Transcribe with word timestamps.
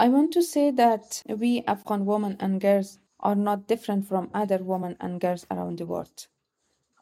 I 0.00 0.08
want 0.08 0.32
to 0.32 0.42
say 0.42 0.70
that 0.70 1.22
we 1.28 1.62
Afghan 1.66 2.06
women 2.06 2.38
and 2.40 2.58
girls 2.58 2.98
are 3.20 3.34
not 3.34 3.66
different 3.66 4.08
from 4.08 4.30
other 4.32 4.56
women 4.56 4.96
and 4.98 5.20
girls 5.20 5.46
around 5.50 5.76
the 5.76 5.84
world. 5.84 6.26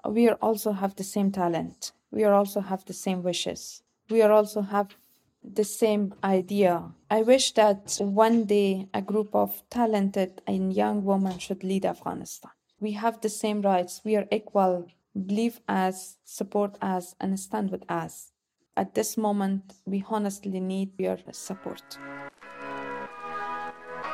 We 0.04 0.30
also 0.30 0.72
have 0.72 0.96
the 0.96 1.04
same 1.04 1.30
talent. 1.30 1.92
We 2.10 2.24
also 2.24 2.60
have 2.60 2.84
the 2.86 2.92
same 2.92 3.22
wishes. 3.22 3.84
We 4.10 4.22
also 4.22 4.62
have 4.62 4.96
the 5.44 5.62
same 5.62 6.12
idea. 6.24 6.92
I 7.08 7.22
wish 7.22 7.52
that 7.52 7.98
one 8.00 8.46
day 8.46 8.88
a 8.92 9.00
group 9.00 9.32
of 9.32 9.62
talented 9.70 10.42
and 10.48 10.74
young 10.74 11.04
women 11.04 11.38
should 11.38 11.62
lead 11.62 11.86
Afghanistan. 11.86 12.50
We 12.80 12.92
have 12.92 13.20
the 13.20 13.28
same 13.28 13.62
rights. 13.62 14.00
We 14.04 14.16
are 14.16 14.26
equal. 14.32 14.88
Believe 15.14 15.60
us, 15.68 16.16
support 16.24 16.76
us, 16.82 17.14
and 17.20 17.38
stand 17.38 17.70
with 17.70 17.84
us. 17.88 18.32
At 18.76 18.94
this 18.94 19.16
moment, 19.16 19.74
we 19.86 20.04
honestly 20.10 20.58
need 20.58 20.98
your 20.98 21.18
support. 21.30 21.96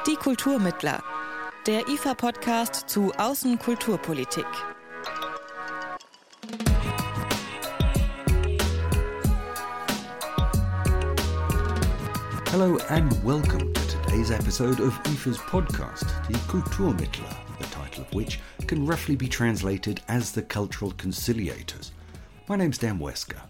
Die 0.07 0.17
Kulturmittler, 0.17 1.03
der 1.67 1.89
IFA-Podcast 1.89 2.91
zu 2.91 3.11
Außenkulturpolitik. 3.15 4.45
Hello 12.51 12.79
and 12.91 13.11
welcome 13.25 13.73
to 13.73 13.81
today's 14.03 14.31
episode 14.31 14.79
of 14.79 14.93
IFA's 15.05 15.39
podcast, 15.39 16.05
Die 16.29 16.39
Kulturmittler, 16.49 17.35
the 17.59 17.67
title 17.69 18.05
of 18.05 18.13
which 18.13 18.41
can 18.67 18.85
roughly 18.85 19.17
be 19.17 19.27
translated 19.27 20.03
as 20.09 20.33
the 20.33 20.43
Cultural 20.43 20.93
Conciliators. 20.93 21.93
My 22.47 22.57
name's 22.57 22.77
Dan 22.77 22.99
Wesker. 22.99 23.41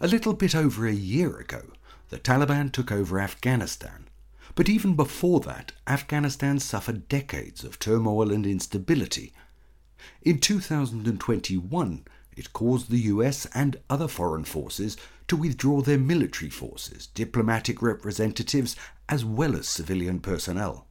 A 0.00 0.08
little 0.08 0.34
bit 0.34 0.56
over 0.56 0.88
a 0.88 0.92
year 0.92 1.36
ago, 1.36 1.62
the 2.08 2.18
Taliban 2.18 2.72
took 2.72 2.90
over 2.90 3.20
Afghanistan. 3.20 4.08
But 4.54 4.68
even 4.68 4.96
before 4.96 5.40
that, 5.40 5.72
Afghanistan 5.86 6.58
suffered 6.58 7.08
decades 7.08 7.64
of 7.64 7.78
turmoil 7.78 8.30
and 8.30 8.46
instability. 8.46 9.32
In 10.20 10.38
2021, 10.38 12.04
it 12.36 12.52
caused 12.52 12.90
the 12.90 13.00
US 13.00 13.46
and 13.54 13.76
other 13.88 14.08
foreign 14.08 14.44
forces 14.44 14.96
to 15.28 15.36
withdraw 15.36 15.80
their 15.80 15.98
military 15.98 16.50
forces, 16.50 17.06
diplomatic 17.06 17.80
representatives, 17.80 18.76
as 19.08 19.24
well 19.24 19.56
as 19.56 19.68
civilian 19.68 20.20
personnel. 20.20 20.86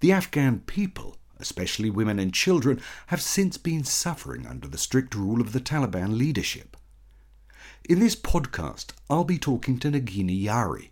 The 0.00 0.12
Afghan 0.12 0.60
people, 0.60 1.16
especially 1.38 1.90
women 1.90 2.18
and 2.18 2.34
children, 2.34 2.82
have 3.06 3.22
since 3.22 3.56
been 3.56 3.84
suffering 3.84 4.46
under 4.46 4.68
the 4.68 4.78
strict 4.78 5.14
rule 5.14 5.40
of 5.40 5.52
the 5.52 5.60
Taliban 5.60 6.18
leadership. 6.18 6.76
In 7.88 8.00
this 8.00 8.16
podcast, 8.16 8.92
I'll 9.08 9.24
be 9.24 9.38
talking 9.38 9.78
to 9.78 9.90
Nagina 9.90 10.44
Yari, 10.44 10.90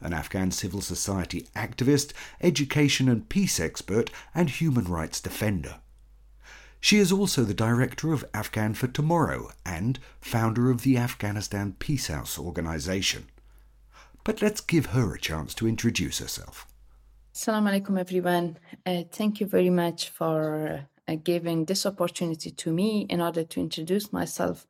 an 0.00 0.12
Afghan 0.12 0.50
civil 0.50 0.80
society 0.80 1.46
activist, 1.54 2.12
education 2.40 3.08
and 3.08 3.28
peace 3.28 3.60
expert, 3.60 4.10
and 4.34 4.50
human 4.50 4.84
rights 4.84 5.20
defender. 5.20 5.80
She 6.80 6.96
is 6.96 7.12
also 7.12 7.44
the 7.44 7.54
director 7.54 8.12
of 8.12 8.24
Afghan 8.32 8.72
for 8.74 8.86
Tomorrow 8.86 9.52
and 9.66 9.98
founder 10.20 10.70
of 10.70 10.82
the 10.82 10.96
Afghanistan 10.96 11.76
Peace 11.78 12.06
House 12.06 12.38
organization. 12.38 13.26
But 14.24 14.40
let's 14.40 14.62
give 14.62 14.86
her 14.86 15.14
a 15.14 15.20
chance 15.20 15.54
to 15.54 15.68
introduce 15.68 16.18
herself. 16.18 16.66
Assalamu 17.34 17.70
alaikum, 17.70 17.98
everyone. 17.98 18.58
Uh, 18.86 19.02
thank 19.12 19.40
you 19.40 19.46
very 19.46 19.70
much 19.70 20.08
for 20.08 20.86
uh, 21.06 21.16
giving 21.22 21.64
this 21.66 21.84
opportunity 21.84 22.50
to 22.50 22.72
me 22.72 23.06
in 23.10 23.20
order 23.20 23.44
to 23.44 23.60
introduce 23.60 24.12
myself 24.12 24.66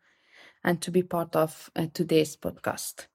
and 0.64 0.80
to 0.82 0.90
be 0.90 1.02
part 1.02 1.34
of 1.36 1.70
uh, 1.76 1.86
today's 1.94 2.36
podcast. 2.36 3.06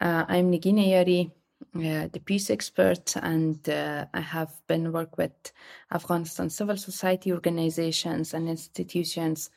Uh, 0.00 0.24
I'm 0.28 0.50
Nagina 0.50 0.86
Yari, 0.86 1.30
uh, 1.74 2.08
the 2.12 2.20
peace 2.24 2.50
expert, 2.50 3.16
and 3.16 3.68
uh, 3.68 4.06
I 4.14 4.20
have 4.20 4.52
been 4.66 4.92
work 4.92 5.18
with 5.18 5.52
Afghanistan 5.92 6.50
civil 6.50 6.76
society 6.76 7.32
organizations 7.32 8.34
and 8.34 8.48
institutions 8.48 9.50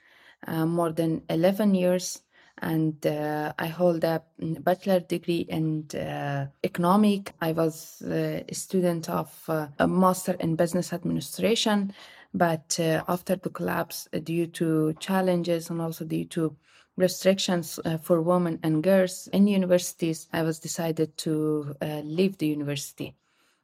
uh, 0.47 0.65
more 0.65 0.91
than 0.91 1.23
11 1.29 1.75
years. 1.75 2.21
And 2.59 3.05
uh, 3.05 3.51
I 3.59 3.67
hold 3.67 4.03
a 4.05 4.23
bachelor 4.39 5.01
degree 5.01 5.45
in 5.49 5.87
uh, 5.93 6.47
economic. 6.63 7.33
I 7.41 7.51
was 7.51 8.01
a 8.01 8.45
student 8.53 9.09
of 9.09 9.29
a 9.77 9.87
master 9.87 10.37
in 10.39 10.55
business 10.55 10.93
administration, 10.93 11.93
but 12.33 12.79
after 12.79 13.35
the 13.35 13.49
collapse, 13.49 14.07
due 14.23 14.47
to 14.47 14.93
challenges 14.99 15.69
and 15.69 15.81
also 15.81 16.05
due 16.05 16.25
to 16.25 16.55
restrictions 16.97 17.79
uh, 17.83 17.97
for 17.97 18.21
women 18.21 18.59
and 18.63 18.83
girls 18.83 19.27
in 19.33 19.47
universities, 19.47 20.27
I 20.31 20.43
was 20.43 20.59
decided 20.59 21.17
to 21.19 21.75
uh, 21.81 22.01
leave 22.03 22.37
the 22.37 22.47
university. 22.47 23.15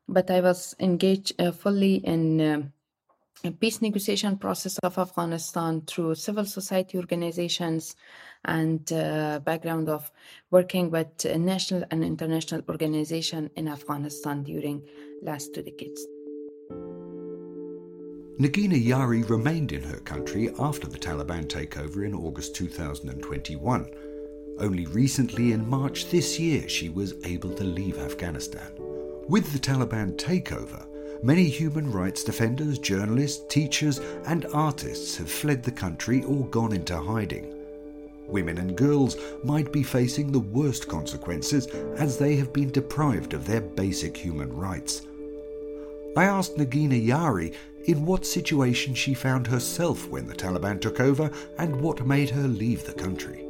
But 0.08 0.30
I 0.30 0.42
was 0.42 0.76
engaged 0.80 1.40
uh, 1.40 1.52
fully 1.52 1.96
in 1.96 2.42
um, 2.42 3.54
peace 3.60 3.82
negotiation 3.82 4.38
process 4.38 4.78
of 4.80 4.98
Afghanistan 4.98 5.82
through 5.82 6.16
civil 6.16 6.46
society 6.46 6.98
organizations 6.98 7.96
and 8.46 8.92
uh, 8.92 9.40
background 9.40 9.88
of 9.88 10.12
working 10.50 10.92
with 10.92 11.26
national 11.38 11.84
and 11.92 12.04
international 12.04 12.62
organization 12.68 13.50
in 13.56 13.68
Afghanistan 13.68 14.44
during 14.44 14.84
last 15.22 15.54
two 15.54 15.62
decades. 15.62 16.06
Nagina 18.40 18.82
Yari 18.82 19.30
remained 19.30 19.72
in 19.72 19.84
her 19.84 20.00
country 20.00 20.50
after 20.58 20.88
the 20.88 20.98
Taliban 20.98 21.46
takeover 21.46 22.06
in 22.06 22.16
August 22.16 22.56
2021. 22.56 23.92
Only 24.58 24.86
recently, 24.88 25.52
in 25.52 25.70
March 25.70 26.10
this 26.10 26.40
year, 26.40 26.68
she 26.68 26.90
was 26.90 27.14
able 27.26 27.54
to 27.54 27.64
leave 27.64 28.00
Afghanistan. 28.00 28.72
With 29.28 29.52
the 29.52 29.60
Taliban 29.60 30.16
takeover, 30.16 30.88
many 31.24 31.44
human 31.50 31.92
rights 31.92 32.24
defenders, 32.24 32.80
journalists, 32.80 33.44
teachers, 33.50 34.00
and 34.26 34.46
artists 34.54 35.18
have 35.18 35.30
fled 35.30 35.62
the 35.62 35.72
country 35.72 36.24
or 36.24 36.48
gone 36.48 36.74
into 36.74 36.98
hiding. 36.98 37.54
Women 38.28 38.58
and 38.58 38.78
girls 38.78 39.18
might 39.44 39.74
be 39.74 39.84
facing 39.84 40.32
the 40.32 40.40
worst 40.40 40.88
consequences 40.88 41.68
as 41.98 42.18
they 42.18 42.38
have 42.38 42.54
been 42.54 42.72
deprived 42.72 43.34
of 43.34 43.46
their 43.46 43.62
basic 43.62 44.16
human 44.16 44.52
rights. 44.54 45.02
I 46.16 46.26
asked 46.26 46.58
Nagina 46.58 47.02
Yari 47.08 47.56
in 47.86 48.06
what 48.06 48.26
situation 48.26 48.94
she 48.94 49.14
found 49.14 49.48
herself 49.48 50.08
when 50.10 50.28
the 50.28 50.34
Taliban 50.34 50.80
took 50.80 51.00
over 51.00 51.32
and 51.58 51.82
what 51.82 52.06
made 52.06 52.30
her 52.30 52.48
leave 52.48 52.86
the 52.86 52.94
country. 52.94 53.46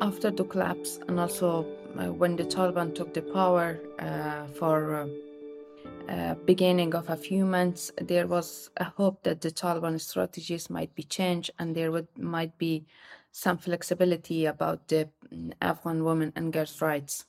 After 0.00 0.30
the 0.30 0.44
collapse, 0.44 1.00
and 1.08 1.18
also 1.18 1.66
uh, 1.98 2.12
when 2.12 2.36
the 2.36 2.44
Taliban 2.44 2.94
took 2.94 3.14
the 3.14 3.22
power 3.22 3.80
uh, 3.98 4.46
for 4.58 4.94
uh, 4.94 6.12
uh, 6.12 6.34
beginning 6.44 6.94
of 6.94 7.08
a 7.08 7.16
few 7.16 7.46
months, 7.46 7.90
there 8.00 8.26
was 8.26 8.70
a 8.76 8.84
hope 8.84 9.22
that 9.22 9.40
the 9.40 9.50
Taliban 9.50 10.00
strategies 10.00 10.68
might 10.68 10.94
be 10.94 11.04
changed 11.04 11.50
and 11.58 11.74
there 11.74 11.90
would 11.90 12.08
might 12.18 12.58
be 12.58 12.84
some 13.32 13.56
flexibility 13.56 14.46
about 14.46 14.88
the 14.88 15.08
mm, 15.32 15.52
Afghan 15.62 16.04
women 16.04 16.32
and 16.36 16.52
girls' 16.52 16.82
rights. 16.82 17.24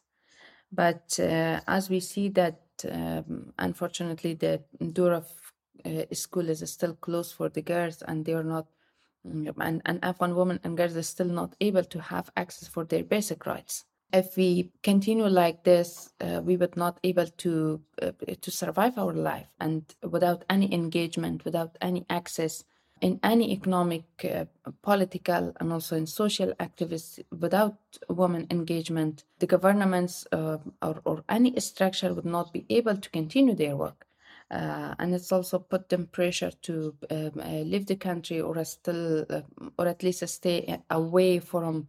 But 0.72 1.20
uh, 1.20 1.62
as 1.68 1.90
we 1.90 2.00
see 2.00 2.30
that 2.30 2.65
um, 2.92 3.54
unfortunately 3.60 4.34
the 4.34 4.62
door 4.92 5.14
of 5.14 5.28
uh, 5.86 6.04
school 6.14 6.50
is 6.50 6.70
still 6.72 6.96
closed 6.96 7.36
for 7.36 7.50
the 7.50 7.62
girls 7.62 8.02
and 8.02 8.26
they 8.26 8.34
are 8.34 8.44
not 8.44 8.68
mm, 9.28 9.54
and, 9.60 9.82
and 9.86 10.04
Afghan 10.04 10.36
women 10.36 10.60
and 10.64 10.78
girls 10.78 10.96
are 10.96 11.04
still 11.04 11.28
not 11.28 11.56
able 11.62 11.84
to 11.84 12.02
have 12.02 12.30
access 12.36 12.68
for 12.68 12.84
their 12.86 13.04
basic 13.04 13.46
rights. 13.46 13.86
If 14.14 14.38
we 14.38 14.72
continue 14.84 15.28
like 15.28 15.64
this, 15.64 16.12
uh, 16.22 16.42
we 16.44 16.58
would 16.58 16.78
not 16.78 17.00
able 17.04 17.26
to 17.26 17.82
uh, 18.02 18.12
to 18.42 18.52
survive 18.52 18.98
our 18.98 19.14
life, 19.14 19.48
and 19.60 19.84
without 20.04 20.46
any 20.50 20.72
engagement, 20.74 21.44
without 21.44 21.76
any 21.82 22.06
access 22.10 22.64
in 23.02 23.20
any 23.24 23.52
economic, 23.52 24.06
uh, 24.24 24.46
political, 24.82 25.54
and 25.60 25.74
also 25.74 25.96
in 25.96 26.08
social 26.08 26.54
activities 26.60 27.20
without 27.40 27.78
women 28.10 28.48
engagement, 28.50 29.26
the 29.40 29.48
governments 29.48 30.26
uh, 30.32 30.58
or, 30.82 31.02
or, 31.04 31.24
any 31.28 31.60
structure 31.60 32.14
would 32.14 32.26
not 32.26 32.54
be 32.54 32.66
able 32.70 32.96
to 32.96 33.10
continue 33.10 33.54
their 33.54 33.76
work. 33.76 34.08
Uh, 34.50 34.94
and 35.00 35.14
it's 35.14 35.32
also 35.32 35.60
put 35.60 35.90
them 35.90 36.08
pressure 36.08 36.52
to 36.62 36.96
um, 37.10 37.32
uh, 37.40 37.50
leave 37.72 37.88
the 37.88 37.96
country 37.96 38.40
or 38.40 38.64
still, 38.64 39.26
uh, 39.30 39.42
or 39.78 39.88
at 39.88 40.04
least 40.04 40.26
stay 40.28 40.80
away 40.90 41.40
from 41.40 41.88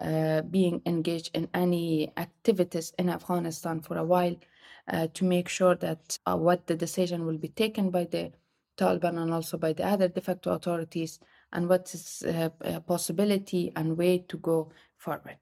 uh, 0.00 0.42
being 0.42 0.82
engaged 0.84 1.30
in 1.32 1.48
any 1.54 2.12
activities 2.16 2.92
in 2.98 3.08
Afghanistan 3.08 3.80
for 3.80 3.96
a 3.98 4.04
while 4.04 4.36
to 5.14 5.24
make 5.24 5.48
sure 5.48 5.76
that 5.76 6.18
what 6.26 6.66
the 6.66 6.74
decision 6.74 7.24
will 7.24 7.38
be 7.38 7.46
taken 7.48 7.88
by 7.88 8.02
the 8.02 8.32
Taliban 8.76 9.20
and 9.20 9.32
also 9.32 9.58
by 9.58 9.72
the 9.72 9.86
other 9.86 10.08
de 10.08 10.20
facto 10.20 10.52
authorities, 10.52 11.18
and 11.52 11.68
what 11.68 11.92
is 11.94 12.22
uh, 12.26 12.50
a 12.60 12.80
possibility 12.80 13.72
and 13.76 13.96
way 13.96 14.18
to 14.28 14.36
go 14.38 14.70
forward. 14.96 15.38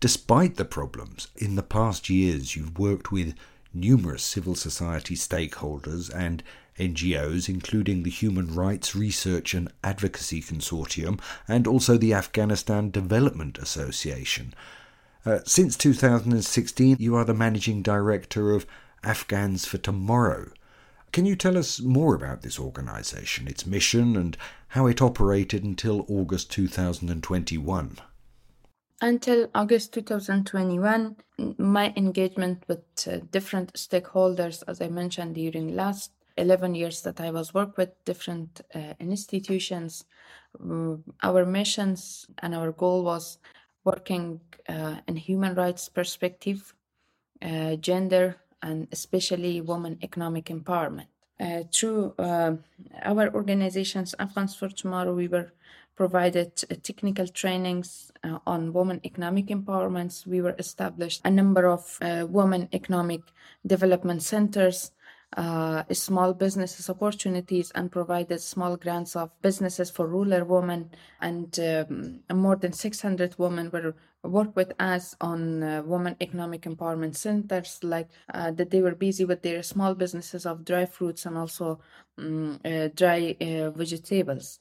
Despite 0.00 0.56
the 0.56 0.64
problems, 0.64 1.28
in 1.36 1.54
the 1.54 1.62
past 1.62 2.10
years 2.10 2.56
you've 2.56 2.78
worked 2.78 3.12
with 3.12 3.34
numerous 3.72 4.22
civil 4.22 4.54
society 4.54 5.14
stakeholders 5.14 6.12
and 6.14 6.42
NGOs, 6.78 7.48
including 7.48 8.02
the 8.02 8.10
Human 8.10 8.54
Rights 8.54 8.94
Research 8.94 9.54
and 9.54 9.70
Advocacy 9.84 10.40
Consortium 10.40 11.20
and 11.46 11.66
also 11.66 11.96
the 11.96 12.14
Afghanistan 12.14 12.90
Development 12.90 13.58
Association. 13.58 14.54
Uh, 15.24 15.38
since 15.44 15.76
2016, 15.76 16.96
you 16.98 17.14
are 17.14 17.24
the 17.24 17.34
managing 17.34 17.82
director 17.82 18.52
of 18.52 18.66
Afghans 19.04 19.66
for 19.66 19.78
Tomorrow. 19.78 20.50
Can 21.12 21.26
you 21.26 21.36
tell 21.36 21.58
us 21.58 21.78
more 21.78 22.14
about 22.14 22.40
this 22.40 22.58
organisation, 22.58 23.46
its 23.46 23.66
mission, 23.66 24.16
and 24.16 24.34
how 24.68 24.86
it 24.86 25.02
operated 25.02 25.62
until 25.62 26.06
August 26.08 26.50
2021? 26.52 27.98
Until 29.02 29.50
August 29.54 29.92
2021, 29.92 31.16
my 31.58 31.92
engagement 31.96 32.64
with 32.66 32.80
uh, 33.06 33.18
different 33.30 33.74
stakeholders, 33.74 34.62
as 34.66 34.80
I 34.80 34.88
mentioned 34.88 35.34
during 35.34 35.76
last 35.76 36.12
11 36.38 36.74
years 36.74 37.02
that 37.02 37.20
I 37.20 37.30
was 37.30 37.52
work 37.52 37.76
with 37.76 37.90
different 38.06 38.62
uh, 38.74 38.94
institutions, 38.98 40.04
uh, 40.58 40.94
our 41.22 41.44
missions 41.44 42.26
and 42.38 42.54
our 42.54 42.72
goal 42.72 43.04
was 43.04 43.36
working 43.84 44.40
uh, 44.66 44.96
in 45.06 45.16
human 45.16 45.56
rights 45.56 45.90
perspective, 45.90 46.72
uh, 47.42 47.76
gender, 47.76 48.36
and 48.62 48.88
especially 48.92 49.60
women 49.60 49.98
economic 50.02 50.46
empowerment. 50.46 51.06
Uh, 51.40 51.64
through 51.72 52.14
uh, 52.18 52.52
our 53.02 53.34
organizations, 53.34 54.14
Afghans 54.18 54.54
for 54.54 54.68
Tomorrow, 54.68 55.14
we 55.14 55.28
were 55.28 55.52
provided 55.96 56.52
uh, 56.70 56.74
technical 56.82 57.26
trainings 57.26 58.12
uh, 58.24 58.38
on 58.46 58.72
women 58.72 59.00
economic 59.04 59.46
empowerments. 59.46 60.26
We 60.26 60.40
were 60.40 60.54
established 60.58 61.20
a 61.24 61.30
number 61.30 61.66
of 61.66 61.98
uh, 62.00 62.26
women 62.28 62.68
economic 62.72 63.22
development 63.66 64.22
centers 64.22 64.92
uh, 65.36 65.84
small 65.92 66.34
businesses 66.34 66.90
opportunities 66.90 67.70
and 67.74 67.90
provided 67.90 68.40
small 68.40 68.76
grants 68.76 69.16
of 69.16 69.30
businesses 69.42 69.90
for 69.90 70.06
rural 70.06 70.44
women. 70.44 70.90
And 71.20 71.58
um, 71.60 72.20
more 72.32 72.56
than 72.56 72.72
600 72.72 73.38
women 73.38 73.70
were 73.70 73.94
work 74.24 74.54
with 74.54 74.72
us 74.78 75.16
on 75.20 75.62
uh, 75.62 75.82
women 75.84 76.14
economic 76.20 76.62
empowerment 76.62 77.16
centers 77.16 77.82
like 77.82 78.08
uh, 78.32 78.52
that 78.52 78.70
they 78.70 78.80
were 78.80 78.94
busy 78.94 79.24
with 79.24 79.42
their 79.42 79.62
small 79.64 79.94
businesses 79.94 80.46
of 80.46 80.64
dry 80.64 80.86
fruits 80.86 81.26
and 81.26 81.36
also 81.36 81.80
um, 82.18 82.60
dry 82.94 83.36
uh, 83.40 83.70
vegetables 83.70 84.60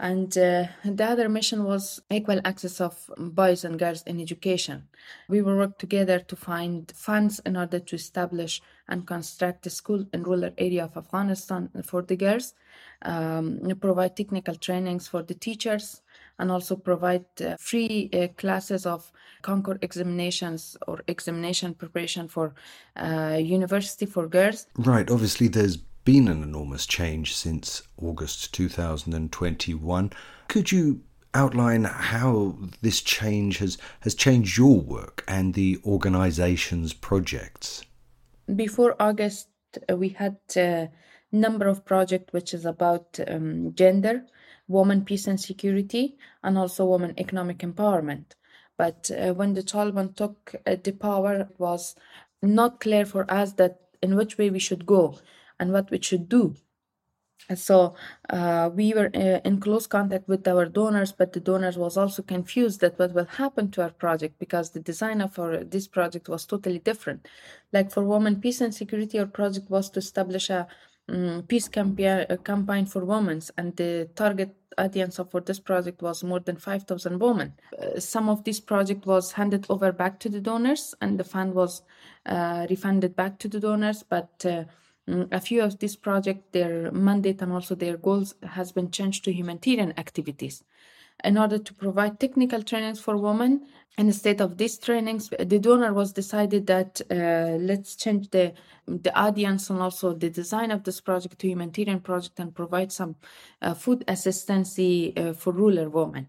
and 0.00 0.36
uh, 0.38 0.64
the 0.82 1.04
other 1.04 1.28
mission 1.28 1.62
was 1.64 2.00
equal 2.10 2.40
access 2.42 2.80
of 2.80 3.10
boys 3.18 3.64
and 3.64 3.78
girls 3.78 4.02
in 4.04 4.18
education. 4.18 4.88
We 5.28 5.42
will 5.42 5.56
work 5.56 5.78
together 5.78 6.20
to 6.20 6.36
find 6.36 6.90
funds 6.96 7.38
in 7.44 7.54
order 7.54 7.80
to 7.80 7.96
establish 7.96 8.62
and 8.88 9.06
construct 9.06 9.66
a 9.66 9.70
school 9.70 10.06
in 10.14 10.22
rural 10.22 10.52
area 10.56 10.84
of 10.84 10.96
Afghanistan 10.96 11.68
for 11.84 12.00
the 12.00 12.16
girls, 12.16 12.54
um, 13.02 13.60
provide 13.78 14.16
technical 14.16 14.54
trainings 14.54 15.06
for 15.06 15.22
the 15.22 15.34
teachers, 15.34 16.00
and 16.38 16.50
also 16.50 16.76
provide 16.76 17.26
uh, 17.44 17.56
free 17.60 18.08
uh, 18.14 18.28
classes 18.38 18.86
of 18.86 19.12
Kankor 19.42 19.78
examinations 19.82 20.78
or 20.86 21.02
examination 21.08 21.74
preparation 21.74 22.26
for 22.26 22.54
uh, 22.96 23.38
university 23.38 24.06
for 24.06 24.26
girls. 24.26 24.66
Right. 24.78 25.10
Obviously, 25.10 25.48
there's 25.48 25.76
been 26.04 26.28
an 26.28 26.42
enormous 26.42 26.86
change 26.86 27.34
since 27.34 27.82
August 28.00 28.54
2021. 28.54 30.12
Could 30.48 30.72
you 30.72 31.02
outline 31.34 31.84
how 31.84 32.56
this 32.80 33.00
change 33.00 33.58
has, 33.58 33.78
has 34.00 34.14
changed 34.14 34.56
your 34.56 34.80
work 34.80 35.24
and 35.28 35.54
the 35.54 35.78
organization's 35.84 36.92
projects? 36.92 37.84
Before 38.54 38.96
August, 38.98 39.48
uh, 39.88 39.96
we 39.96 40.10
had 40.10 40.38
a 40.56 40.88
number 41.30 41.68
of 41.68 41.84
projects 41.84 42.32
which 42.32 42.54
is 42.54 42.64
about 42.64 43.20
um, 43.28 43.74
gender, 43.74 44.24
women, 44.66 45.04
peace 45.04 45.26
and 45.26 45.40
security, 45.40 46.16
and 46.42 46.58
also 46.58 46.84
women 46.84 47.14
economic 47.18 47.58
empowerment. 47.58 48.32
But 48.76 49.10
uh, 49.10 49.34
when 49.34 49.54
the 49.54 49.62
Taliban 49.62 50.16
took 50.16 50.54
uh, 50.66 50.76
the 50.82 50.92
power, 50.92 51.40
it 51.40 51.54
was 51.58 51.94
not 52.42 52.80
clear 52.80 53.04
for 53.04 53.30
us 53.30 53.52
that 53.54 53.80
in 54.02 54.16
which 54.16 54.38
way 54.38 54.50
we 54.50 54.58
should 54.58 54.86
go 54.86 55.18
and 55.60 55.72
what 55.72 55.90
we 55.90 56.00
should 56.02 56.28
do. 56.28 56.56
So 57.54 57.94
uh, 58.28 58.70
we 58.72 58.92
were 58.94 59.10
uh, 59.14 59.40
in 59.44 59.60
close 59.60 59.86
contact 59.86 60.28
with 60.28 60.46
our 60.46 60.66
donors, 60.66 61.12
but 61.12 61.32
the 61.32 61.40
donors 61.40 61.76
was 61.76 61.96
also 61.96 62.22
confused 62.22 62.80
that 62.80 62.98
what 62.98 63.12
will 63.12 63.24
happen 63.24 63.70
to 63.72 63.82
our 63.82 63.90
project 63.90 64.38
because 64.38 64.70
the 64.70 64.80
design 64.80 65.20
of 65.20 65.38
our 65.38 65.64
this 65.64 65.88
project 65.88 66.28
was 66.28 66.46
totally 66.46 66.78
different. 66.78 67.26
Like 67.72 67.90
for 67.90 68.04
women, 68.04 68.40
peace 68.40 68.60
and 68.60 68.74
security, 68.74 69.18
our 69.18 69.26
project 69.26 69.70
was 69.70 69.90
to 69.90 69.98
establish 69.98 70.50
a 70.50 70.68
um, 71.08 71.44
peace 71.48 71.68
campaign, 71.68 72.26
a 72.28 72.36
campaign 72.36 72.86
for 72.86 73.04
women, 73.04 73.40
and 73.56 73.76
the 73.76 74.08
target 74.14 74.54
audience 74.78 75.18
for 75.30 75.40
this 75.40 75.58
project 75.58 76.00
was 76.02 76.22
more 76.22 76.40
than 76.40 76.56
5,000 76.56 77.18
women. 77.18 77.52
Uh, 77.76 77.98
some 77.98 78.28
of 78.28 78.44
this 78.44 78.60
project 78.60 79.06
was 79.06 79.32
handed 79.32 79.66
over 79.68 79.90
back 79.92 80.20
to 80.20 80.28
the 80.28 80.40
donors, 80.40 80.94
and 81.00 81.18
the 81.18 81.24
fund 81.24 81.54
was 81.54 81.82
uh, 82.26 82.66
refunded 82.70 83.16
back 83.16 83.38
to 83.40 83.48
the 83.48 83.58
donors, 83.58 84.04
but 84.04 84.30
uh, 84.44 84.64
a 85.30 85.40
few 85.40 85.62
of 85.62 85.78
these 85.78 85.96
projects, 85.96 86.44
their 86.52 86.90
mandate 86.92 87.42
and 87.42 87.52
also 87.52 87.74
their 87.74 87.96
goals 87.96 88.34
has 88.42 88.72
been 88.72 88.90
changed 88.90 89.24
to 89.24 89.32
humanitarian 89.32 89.92
activities. 89.98 90.64
In 91.22 91.36
order 91.36 91.58
to 91.58 91.74
provide 91.74 92.18
technical 92.18 92.62
trainings 92.62 93.00
for 93.00 93.16
women, 93.16 93.66
instead 93.98 94.40
of 94.40 94.56
these 94.56 94.78
trainings, 94.78 95.28
the 95.38 95.58
donor 95.58 95.92
was 95.92 96.12
decided 96.12 96.66
that 96.66 97.00
uh, 97.10 97.58
let's 97.60 97.94
change 97.96 98.30
the 98.30 98.54
the 98.86 99.16
audience 99.16 99.70
and 99.70 99.80
also 99.80 100.12
the 100.12 100.30
design 100.30 100.70
of 100.72 100.82
this 100.82 101.00
project 101.00 101.38
to 101.38 101.46
humanitarian 101.48 102.00
project 102.00 102.40
and 102.40 102.54
provide 102.54 102.90
some 102.90 103.14
uh, 103.62 103.74
food 103.74 104.04
assistance 104.08 104.78
uh, 104.78 105.32
for 105.32 105.52
rural 105.52 105.88
women. 105.88 106.26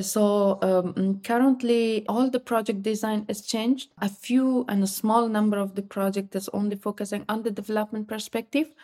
So 0.00 0.58
um, 0.60 1.20
currently, 1.24 2.06
all 2.08 2.28
the 2.28 2.40
project 2.40 2.82
design 2.82 3.24
is 3.28 3.40
changed. 3.40 3.90
A 4.02 4.08
few 4.08 4.66
and 4.68 4.82
a 4.82 4.86
small 4.86 5.28
number 5.28 5.58
of 5.58 5.74
the 5.76 5.82
project 5.82 6.36
is 6.36 6.48
only 6.52 6.76
focusing 6.76 7.24
on 7.28 7.42
the 7.42 7.50
development 7.50 8.06
perspective, 8.06 8.74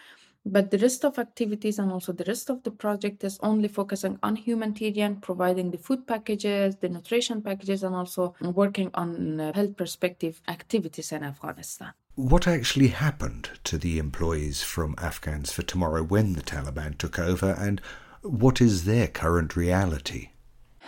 but 0.47 0.71
the 0.71 0.79
rest 0.79 1.05
of 1.05 1.19
activities 1.19 1.79
and 1.79 1.93
also 1.93 2.13
the 2.13 2.25
rest 2.25 2.49
of 2.51 2.63
the 2.63 2.71
project 2.71 3.23
is 3.23 3.39
only 3.43 3.69
focusing 3.69 4.19
on 4.23 4.37
humanitarian, 4.37 5.17
providing 5.17 5.71
the 5.71 5.79
food 5.79 6.07
packages, 6.07 6.77
the 6.77 6.89
nutrition 6.89 7.43
packages, 7.43 7.83
and 7.83 7.95
also 7.95 8.35
working 8.41 8.91
on 8.95 9.41
uh, 9.41 9.53
health 9.55 9.77
perspective 9.77 10.41
activities 10.49 11.13
in 11.13 11.23
Afghanistan. 11.23 11.93
What 12.15 12.47
actually 12.47 12.89
happened 12.89 13.51
to 13.65 13.77
the 13.77 13.99
employees 13.99 14.63
from 14.63 14.95
Afghans 14.99 15.53
for 15.53 15.63
Tomorrow 15.63 16.05
when 16.05 16.35
the 16.35 16.43
Taliban 16.43 16.97
took 16.97 17.19
over, 17.19 17.57
and 17.59 17.81
what 18.23 18.61
is 18.61 18.85
their 18.85 19.09
current 19.09 19.57
reality? 19.57 20.31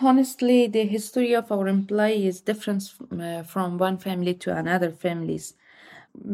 Honestly, 0.03 0.67
the 0.67 0.85
history 0.85 1.35
of 1.35 1.51
our 1.51 1.69
employee 1.69 2.27
is 2.27 2.43
different 2.43 2.93
uh, 3.19 3.43
from 3.43 3.79
one 3.79 3.97
family 3.97 4.35
to 4.35 4.55
another 4.55 4.91
families. 4.91 5.55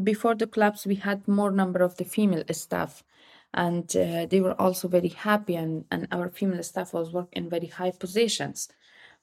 Before 0.03 0.35
the 0.35 0.49
collapse, 0.49 0.85
we 0.85 0.97
had 0.97 1.29
more 1.29 1.53
number 1.53 1.81
of 1.81 1.97
the 1.97 2.05
female 2.05 2.43
staff, 2.51 3.05
and 3.55 3.85
uh, 3.95 4.27
they 4.27 4.41
were 4.41 4.61
also 4.61 4.89
very 4.89 5.11
happy, 5.11 5.55
and, 5.55 5.85
and 5.93 6.09
our 6.11 6.29
female 6.29 6.65
staff 6.65 6.93
was 6.93 7.13
working 7.13 7.45
in 7.45 7.51
very 7.51 7.69
high 7.69 7.93
positions. 7.93 8.69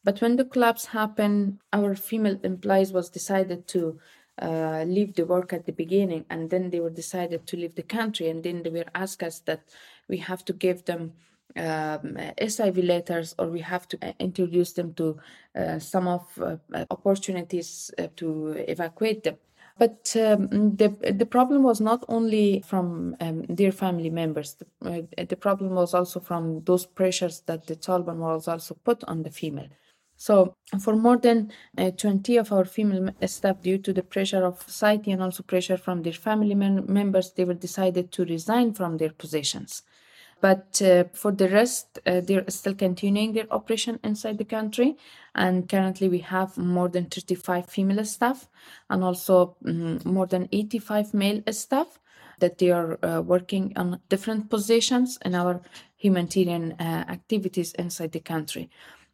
But 0.05 0.21
when 0.21 0.37
the 0.37 0.45
collapse 0.45 0.85
happened, 0.85 1.59
our 1.73 1.93
female 1.93 2.39
employees 2.41 2.93
was 2.93 3.09
decided 3.09 3.67
to 3.67 3.99
uh, 4.41 4.85
leave 4.87 5.15
the 5.15 5.25
work 5.25 5.51
at 5.51 5.65
the 5.65 5.73
beginning, 5.73 6.23
and 6.29 6.49
then 6.49 6.69
they 6.69 6.79
were 6.79 6.89
decided 6.89 7.45
to 7.47 7.57
leave 7.57 7.75
the 7.75 7.83
country, 7.83 8.29
and 8.29 8.43
then 8.43 8.63
they 8.63 8.69
were 8.69 8.85
asked 8.95 9.21
us 9.21 9.39
that 9.39 9.63
we 10.07 10.17
have 10.17 10.45
to 10.45 10.53
give 10.53 10.85
them 10.85 11.11
um, 11.55 12.15
SIV 12.37 12.85
letters 12.85 13.35
or 13.39 13.47
we 13.47 13.61
have 13.61 13.87
to 13.87 13.97
uh, 14.01 14.13
introduce 14.19 14.73
them 14.73 14.93
to 14.93 15.17
uh, 15.55 15.79
some 15.79 16.07
of 16.07 16.21
uh, 16.41 16.57
opportunities 16.91 17.91
uh, 17.97 18.07
to 18.15 18.49
evacuate 18.67 19.23
them. 19.23 19.37
But 19.77 20.13
um, 20.17 20.75
the 20.75 20.89
the 21.17 21.25
problem 21.25 21.63
was 21.63 21.79
not 21.79 22.03
only 22.09 22.61
from 22.65 23.15
um, 23.21 23.43
their 23.47 23.71
family 23.71 24.09
members. 24.09 24.55
The, 24.55 25.07
uh, 25.17 25.25
the, 25.25 25.37
problem 25.37 25.73
was 25.73 25.93
also 25.93 26.19
from 26.19 26.63
those 26.65 26.85
pressures 26.85 27.43
that 27.45 27.65
the 27.65 27.77
Taliban 27.77 28.17
was 28.17 28.49
also 28.49 28.75
put 28.83 29.05
on 29.05 29.23
the 29.23 29.31
female. 29.31 29.69
So 30.17 30.53
for 30.81 30.97
more 30.97 31.15
than 31.15 31.49
uh, 31.77 31.91
20 31.91 32.35
of 32.35 32.51
our 32.51 32.65
female 32.65 33.09
staff, 33.25 33.61
due 33.61 33.77
to 33.77 33.93
the 33.93 34.03
pressure 34.03 34.43
of 34.43 34.61
society 34.63 35.11
and 35.11 35.23
also 35.23 35.43
pressure 35.43 35.77
from 35.77 36.03
their 36.03 36.11
family 36.11 36.55
members, 36.55 37.31
they 37.31 37.45
were 37.45 37.53
decided 37.53 38.11
to 38.11 38.25
resign 38.25 38.73
from 38.73 38.97
their 38.97 39.11
positions. 39.11 39.81
But 40.41 40.81
uh, 40.81 41.05
for 41.13 41.31
the 41.31 41.50
rest, 41.50 42.00
uh, 42.05 42.22
they're 42.22 42.46
still 42.50 42.74
continuing 42.74 43.34
their 43.34 43.51
operation 43.51 44.00
inside 44.03 44.38
the 44.38 44.46
country. 44.46 44.98
And 45.36 45.67
currently, 45.67 46.08
we 46.08 46.19
have 46.19 46.58
more 46.58 46.88
than 46.88 47.05
35 47.05 47.65
female 47.67 48.05
staff 48.05 48.48
and 48.89 49.03
also 49.03 49.58
um, 49.65 50.00
more 50.05 50.27
than 50.27 50.48
85 50.51 51.13
male 51.13 51.41
staff 51.51 52.00
that 52.39 52.58
they 52.58 52.72
are 52.72 52.98
uh, 53.03 53.22
working 53.22 53.74
on 53.75 54.00
different 54.08 54.50
positions 54.50 55.17
in 55.25 55.36
our 55.36 55.62
humanitarian 55.98 56.74
uh, 56.79 57.05
activities 57.10 57.74
inside 57.74 58.13
the 58.13 58.19
country. 58.19 58.69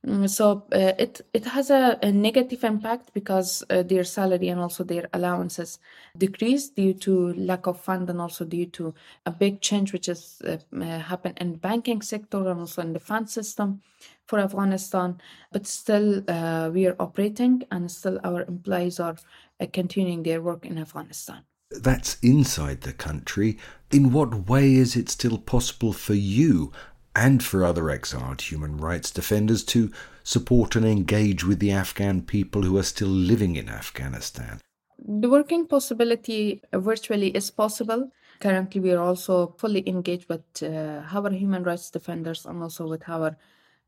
Mm, 0.05 0.29
so 0.29 0.63
uh, 0.71 0.93
it 0.99 1.21
it 1.33 1.45
has 1.45 1.71
a, 1.71 1.97
a 2.03 2.11
negative 2.11 2.63
impact 2.63 3.11
because 3.13 3.63
uh, 3.71 3.81
their 3.81 4.03
salary 4.03 4.49
and 4.49 4.61
also 4.61 4.83
their 4.83 5.09
allowances 5.13 5.79
decrease 6.15 6.69
due 6.69 6.93
to 6.93 7.33
lack 7.33 7.65
of 7.65 7.79
fund 7.79 8.07
and 8.09 8.21
also 8.21 8.45
due 8.45 8.67
to 8.67 8.93
a 9.25 9.31
big 9.31 9.61
change 9.61 9.93
which 9.93 10.05
has 10.05 10.41
uh, 10.45 10.57
uh 10.79 10.99
happened 10.99 11.37
in 11.41 11.55
banking 11.55 12.03
sector 12.03 12.47
and 12.49 12.59
also 12.59 12.81
in 12.83 12.93
the 12.93 12.99
fund 12.99 13.29
system 13.29 13.81
for 14.27 14.39
Afghanistan. 14.39 15.19
But 15.51 15.65
still, 15.65 16.23
uh, 16.27 16.69
we 16.71 16.85
are 16.85 16.95
operating 16.99 17.63
and 17.71 17.89
still 17.89 18.19
our 18.23 18.43
employees 18.43 18.99
are 18.99 19.17
uh, 19.59 19.65
continuing 19.73 20.21
their 20.21 20.41
work 20.41 20.65
in 20.67 20.77
Afghanistan. 20.77 21.45
That's 21.71 22.19
inside 22.21 22.81
the 22.81 22.93
country. 22.93 23.57
In 23.91 24.11
what 24.11 24.49
way 24.49 24.75
is 24.75 24.95
it 24.95 25.09
still 25.09 25.39
possible 25.39 25.93
for 25.93 26.13
you 26.13 26.71
and 27.15 27.43
for 27.43 27.63
other 27.63 27.89
exiled 27.89 28.41
human 28.41 28.77
rights 28.77 29.09
defenders 29.11 29.63
to 29.63 29.91
support 30.23 30.75
and 30.75 30.85
engage 30.85 31.43
with 31.43 31.59
the 31.59 31.71
Afghan 31.71 32.21
people 32.21 32.63
who 32.63 32.77
are 32.77 32.83
still 32.83 33.07
living 33.07 33.55
in 33.55 33.69
Afghanistan? 33.69 34.59
The 34.99 35.29
working 35.29 35.67
possibility 35.67 36.61
virtually 36.73 37.29
is 37.29 37.51
possible. 37.51 38.11
Currently, 38.39 38.81
we 38.81 38.91
are 38.91 39.01
also 39.01 39.55
fully 39.57 39.87
engaged 39.87 40.27
with 40.27 40.43
uh, 40.61 41.03
our 41.11 41.31
human 41.31 41.63
rights 41.63 41.89
defenders 41.89 42.45
and 42.45 42.61
also 42.61 42.87
with 42.87 43.07
our 43.07 43.37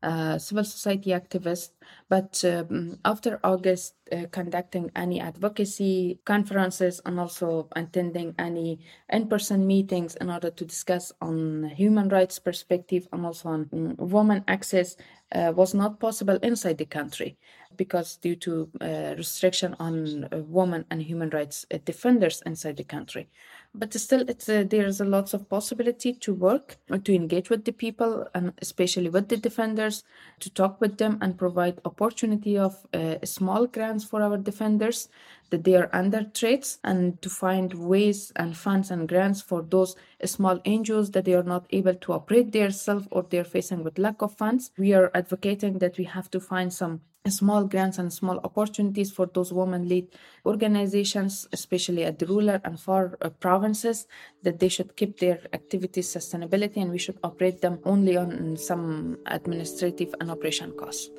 uh, 0.02 0.38
civil 0.38 0.64
society 0.64 1.10
activist, 1.10 1.70
but 2.08 2.44
um, 2.44 2.98
after 3.04 3.40
August, 3.42 3.94
uh, 4.12 4.26
conducting 4.30 4.90
any 4.94 5.20
advocacy 5.20 6.20
conferences 6.24 7.00
and 7.04 7.18
also 7.18 7.68
attending 7.74 8.34
any 8.38 8.78
in-person 9.10 9.66
meetings 9.66 10.14
in 10.16 10.30
order 10.30 10.50
to 10.50 10.64
discuss 10.64 11.12
on 11.20 11.64
human 11.76 12.08
rights 12.08 12.38
perspective 12.38 13.08
and 13.12 13.26
also 13.26 13.48
on 13.48 13.68
um, 13.72 13.96
women 13.98 14.44
access 14.48 14.96
uh, 15.32 15.52
was 15.54 15.74
not 15.74 16.00
possible 16.00 16.38
inside 16.42 16.78
the 16.78 16.86
country 16.86 17.36
because 17.78 18.16
due 18.16 18.36
to 18.36 18.68
uh, 18.82 19.14
restriction 19.16 19.74
on 19.78 20.24
uh, 20.24 20.38
women 20.38 20.84
and 20.90 21.02
human 21.02 21.30
rights 21.30 21.64
uh, 21.72 21.78
defenders 21.86 22.42
inside 22.44 22.76
the 22.76 22.84
country. 22.84 23.30
But 23.74 23.94
still 23.94 24.28
it's 24.28 24.48
uh, 24.48 24.64
there's 24.68 25.00
a 25.00 25.06
lots 25.06 25.32
of 25.32 25.48
possibility 25.48 26.12
to 26.12 26.34
work 26.34 26.76
to 27.04 27.14
engage 27.14 27.48
with 27.48 27.64
the 27.64 27.72
people 27.72 28.28
and 28.34 28.52
especially 28.60 29.08
with 29.08 29.28
the 29.28 29.36
defenders 29.38 30.04
to 30.40 30.50
talk 30.50 30.80
with 30.80 30.98
them 30.98 31.18
and 31.22 31.38
provide 31.38 31.80
opportunity 31.86 32.58
of 32.58 32.86
small 33.24 33.66
grants 33.66 34.04
for 34.04 34.22
our 34.22 34.36
defenders 34.36 35.08
that 35.50 35.64
they 35.64 35.74
are 35.76 35.90
under 35.92 36.24
threats 36.34 36.78
and 36.84 37.20
to 37.22 37.30
find 37.30 37.74
ways 37.74 38.32
and 38.36 38.56
funds 38.56 38.90
and 38.90 39.08
grants 39.08 39.40
for 39.40 39.62
those 39.62 39.96
small 40.24 40.58
NGOs 40.60 41.12
that 41.12 41.24
they 41.24 41.34
are 41.34 41.42
not 41.42 41.66
able 41.70 41.94
to 41.94 42.12
operate 42.12 42.52
themselves 42.52 43.06
or 43.10 43.26
they're 43.28 43.44
facing 43.44 43.84
with 43.84 43.98
lack 43.98 44.22
of 44.22 44.36
funds. 44.36 44.70
We 44.78 44.92
are 44.94 45.10
advocating 45.14 45.78
that 45.78 45.98
we 45.98 46.04
have 46.04 46.30
to 46.32 46.40
find 46.40 46.72
some 46.72 47.00
small 47.26 47.64
grants 47.64 47.98
and 47.98 48.12
small 48.12 48.38
opportunities 48.44 49.10
for 49.10 49.26
those 49.26 49.52
women-led 49.52 50.06
organizations, 50.46 51.46
especially 51.52 52.04
at 52.04 52.18
the 52.18 52.60
and 52.64 52.80
far 52.80 53.18
uh, 53.20 53.28
provinces, 53.28 54.06
that 54.42 54.58
they 54.60 54.68
should 54.68 54.96
keep 54.96 55.18
their 55.18 55.40
activities 55.52 56.14
sustainability 56.14 56.76
and 56.76 56.90
we 56.90 56.98
should 56.98 57.18
operate 57.22 57.60
them 57.60 57.80
only 57.84 58.16
on 58.16 58.56
some 58.56 59.18
administrative 59.26 60.14
and 60.20 60.30
operation 60.30 60.72
costs. 60.78 61.10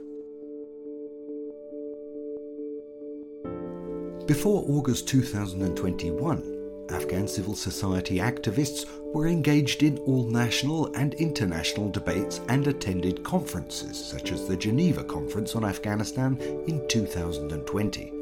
Before 4.30 4.64
August 4.68 5.08
2021, 5.08 6.86
Afghan 6.92 7.28
civil 7.28 7.56
society 7.56 8.18
activists 8.18 8.86
were 9.12 9.26
engaged 9.26 9.82
in 9.82 9.98
all 10.06 10.24
national 10.24 10.94
and 10.94 11.16
international 11.16 11.90
debates 11.90 12.40
and 12.48 12.68
attended 12.68 13.24
conferences 13.24 13.98
such 13.98 14.32
as 14.32 14.48
the 14.48 14.56
Geneva 14.56 15.04
Conference 15.04 15.56
on 15.56 15.66
Afghanistan 15.66 16.38
in 16.68 16.88
2020. 16.88 18.14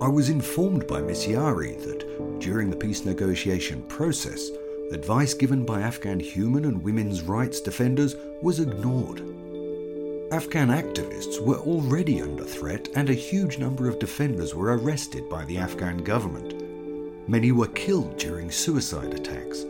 I 0.00 0.06
was 0.06 0.28
informed 0.28 0.86
by 0.86 1.00
Ms. 1.00 1.26
Yari 1.26 1.82
that 1.82 2.38
during 2.38 2.70
the 2.70 2.76
peace 2.76 3.04
negotiation 3.04 3.82
process, 3.88 4.50
advice 4.92 5.34
given 5.34 5.64
by 5.64 5.80
Afghan 5.80 6.20
human 6.20 6.66
and 6.66 6.80
women's 6.80 7.22
rights 7.22 7.60
defenders 7.60 8.14
was 8.40 8.60
ignored 8.60 9.20
Afghan 10.32 10.68
activists 10.68 11.40
were 11.40 11.58
already 11.58 12.20
under 12.20 12.44
threat, 12.44 12.88
and 12.96 13.10
a 13.10 13.14
huge 13.14 13.58
number 13.58 13.88
of 13.88 13.98
defenders 13.98 14.54
were 14.54 14.76
arrested 14.76 15.28
by 15.28 15.44
the 15.44 15.58
Afghan 15.58 15.98
government. 15.98 17.28
Many 17.28 17.52
were 17.52 17.68
killed 17.68 18.16
during 18.16 18.50
suicide 18.50 19.12
attacks. 19.14 19.64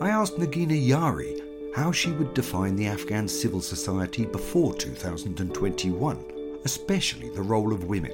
I 0.00 0.10
asked 0.10 0.38
Nagina 0.38 0.78
Yari 0.78 1.74
how 1.74 1.92
she 1.92 2.12
would 2.12 2.34
define 2.34 2.76
the 2.76 2.86
Afghan 2.86 3.26
civil 3.26 3.60
society 3.60 4.26
before 4.26 4.74
2021, 4.74 6.58
especially 6.64 7.30
the 7.30 7.42
role 7.42 7.72
of 7.72 7.84
women 7.84 8.12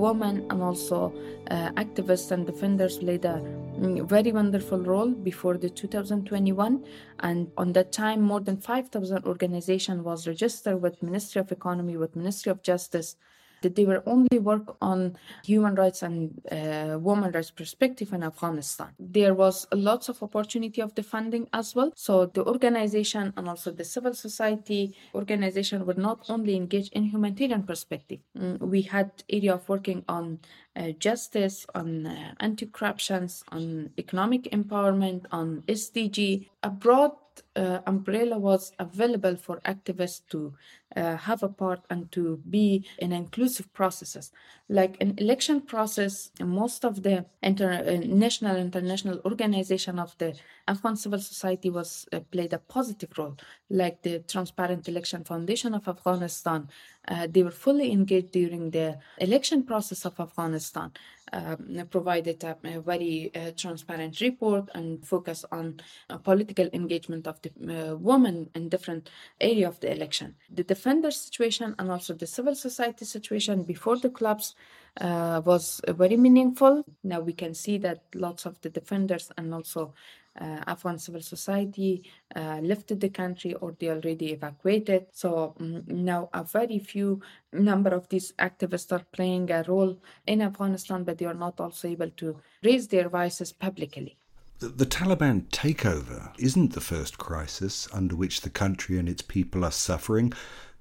women 0.00 0.46
and 0.50 0.62
also 0.62 1.12
uh, 1.50 1.70
activists 1.76 2.30
and 2.30 2.46
defenders 2.46 2.98
played 2.98 3.24
a 3.24 3.36
very 3.80 4.30
wonderful 4.30 4.78
role 4.78 5.10
before 5.10 5.56
the 5.56 5.70
2021 5.70 6.84
and 7.20 7.50
on 7.56 7.72
that 7.72 7.92
time 7.92 8.20
more 8.20 8.40
than 8.40 8.58
5000 8.58 9.24
organization 9.24 10.04
was 10.04 10.28
registered 10.28 10.82
with 10.82 11.02
ministry 11.02 11.40
of 11.40 11.50
economy 11.50 11.96
with 11.96 12.14
ministry 12.14 12.50
of 12.52 12.62
justice 12.62 13.16
that 13.62 13.76
they 13.76 13.84
were 13.84 14.02
only 14.06 14.38
work 14.38 14.76
on 14.80 15.16
human 15.44 15.74
rights 15.74 16.02
and 16.02 16.40
uh, 16.50 16.98
women 16.98 17.30
rights 17.32 17.50
perspective 17.50 18.12
in 18.12 18.22
Afghanistan. 18.22 18.88
There 18.98 19.34
was 19.34 19.66
lots 19.72 20.08
of 20.08 20.22
opportunity 20.22 20.80
of 20.80 20.94
the 20.94 21.02
funding 21.02 21.48
as 21.52 21.74
well. 21.74 21.92
So 21.96 22.26
the 22.26 22.44
organization 22.44 23.32
and 23.36 23.48
also 23.48 23.70
the 23.70 23.84
civil 23.84 24.14
society 24.14 24.96
organization 25.14 25.86
were 25.86 25.94
not 25.94 26.28
only 26.28 26.56
engaged 26.56 26.92
in 26.92 27.04
humanitarian 27.04 27.62
perspective. 27.62 28.20
Mm, 28.38 28.58
we 28.60 28.82
had 28.82 29.10
area 29.28 29.54
of 29.54 29.68
working 29.68 30.04
on 30.08 30.38
uh, 30.76 30.90
justice, 30.98 31.66
on 31.74 32.06
uh, 32.06 32.34
anti-corruptions, 32.40 33.44
on 33.50 33.90
economic 33.98 34.44
empowerment, 34.52 35.24
on 35.32 35.62
SDG, 35.68 36.48
a 36.62 36.70
broad 36.70 37.12
uh, 37.56 37.80
umbrella 37.86 38.38
was 38.38 38.72
available 38.78 39.36
for 39.36 39.60
activists 39.60 40.22
to 40.30 40.54
uh, 40.96 41.16
have 41.16 41.42
a 41.42 41.48
part 41.48 41.80
and 41.90 42.10
to 42.12 42.40
be 42.48 42.84
in 42.98 43.12
inclusive 43.12 43.72
processes. 43.72 44.32
Like 44.68 44.96
an 45.00 45.14
election 45.18 45.60
process, 45.60 46.30
most 46.40 46.84
of 46.84 47.02
the 47.02 47.26
inter- 47.42 47.84
uh, 47.86 48.06
national 48.06 48.56
international 48.56 49.20
organization 49.24 49.98
of 49.98 50.16
the 50.18 50.38
Afghan 50.68 50.96
civil 50.96 51.18
society 51.18 51.70
was 51.70 52.06
uh, 52.12 52.20
played 52.30 52.52
a 52.52 52.58
positive 52.58 53.10
role, 53.18 53.36
like 53.68 54.02
the 54.02 54.20
Transparent 54.20 54.88
Election 54.88 55.24
Foundation 55.24 55.74
of 55.74 55.88
Afghanistan. 55.88 56.68
Uh, 57.08 57.26
they 57.28 57.42
were 57.42 57.50
fully 57.50 57.90
engaged 57.90 58.32
during 58.32 58.70
the 58.70 58.98
election 59.18 59.64
process 59.64 60.04
of 60.04 60.18
Afghanistan, 60.20 60.92
Um, 61.32 61.86
provided 61.90 62.42
a, 62.42 62.56
a 62.64 62.80
very 62.80 63.30
uh, 63.36 63.52
transparent 63.56 64.20
report 64.20 64.68
and 64.74 65.06
focus 65.06 65.44
on 65.52 65.80
uh, 66.08 66.18
political 66.18 66.68
engagement 66.72 67.28
of 67.28 67.40
the 67.42 67.50
uh, 67.50 67.94
women 67.94 68.50
in 68.56 68.68
different 68.68 69.10
area 69.40 69.68
of 69.68 69.78
the 69.78 69.92
election. 69.92 70.34
The 70.52 70.64
defender 70.64 71.12
situation 71.12 71.76
and 71.78 71.88
also 71.88 72.14
the 72.14 72.26
civil 72.26 72.56
society 72.56 73.04
situation 73.04 73.62
before 73.62 73.96
the 73.98 74.10
collapse 74.10 74.56
uh, 75.00 75.42
was 75.44 75.80
very 75.88 76.16
meaningful. 76.16 76.84
Now 77.02 77.20
we 77.20 77.32
can 77.32 77.54
see 77.54 77.78
that 77.78 78.02
lots 78.14 78.46
of 78.46 78.60
the 78.60 78.70
defenders 78.70 79.30
and 79.36 79.54
also 79.54 79.94
uh, 80.40 80.62
Afghan 80.66 80.98
civil 80.98 81.20
society 81.20 82.04
uh, 82.36 82.60
lifted 82.62 83.00
the 83.00 83.08
country 83.08 83.54
or 83.54 83.74
they 83.78 83.88
already 83.88 84.32
evacuated. 84.32 85.06
So 85.12 85.54
um, 85.58 85.82
now 85.86 86.28
a 86.32 86.44
very 86.44 86.78
few 86.78 87.20
number 87.52 87.90
of 87.90 88.08
these 88.08 88.32
activists 88.38 88.92
are 88.92 89.04
playing 89.12 89.50
a 89.50 89.64
role 89.66 89.98
in 90.26 90.42
Afghanistan, 90.42 91.04
but 91.04 91.18
they 91.18 91.26
are 91.26 91.34
not 91.34 91.60
also 91.60 91.88
able 91.88 92.10
to 92.10 92.36
raise 92.62 92.88
their 92.88 93.08
voices 93.08 93.52
publicly. 93.52 94.16
The, 94.60 94.68
the 94.68 94.86
Taliban 94.86 95.48
takeover 95.48 96.32
isn't 96.38 96.74
the 96.74 96.80
first 96.80 97.18
crisis 97.18 97.88
under 97.92 98.14
which 98.14 98.42
the 98.42 98.50
country 98.50 98.98
and 98.98 99.08
its 99.08 99.22
people 99.22 99.64
are 99.64 99.72
suffering. 99.72 100.32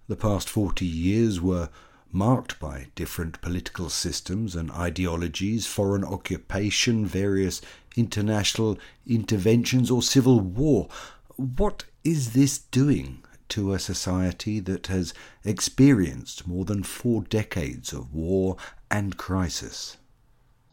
The 0.07 0.15
past 0.15 0.49
40 0.49 0.85
years 0.85 1.39
were 1.39 1.69
marked 2.11 2.59
by 2.59 2.87
different 2.95 3.41
political 3.41 3.89
systems 3.89 4.55
and 4.55 4.71
ideologies, 4.71 5.67
foreign 5.67 6.03
occupation, 6.03 7.05
various 7.05 7.61
international 7.95 8.77
interventions, 9.05 9.91
or 9.91 10.01
civil 10.01 10.39
war. 10.39 10.87
What 11.35 11.85
is 12.03 12.33
this 12.33 12.57
doing 12.57 13.23
to 13.49 13.73
a 13.73 13.79
society 13.79 14.59
that 14.59 14.87
has 14.87 15.13
experienced 15.43 16.47
more 16.47 16.65
than 16.65 16.83
four 16.83 17.23
decades 17.23 17.93
of 17.93 18.13
war 18.13 18.57
and 18.89 19.17
crisis? 19.17 19.97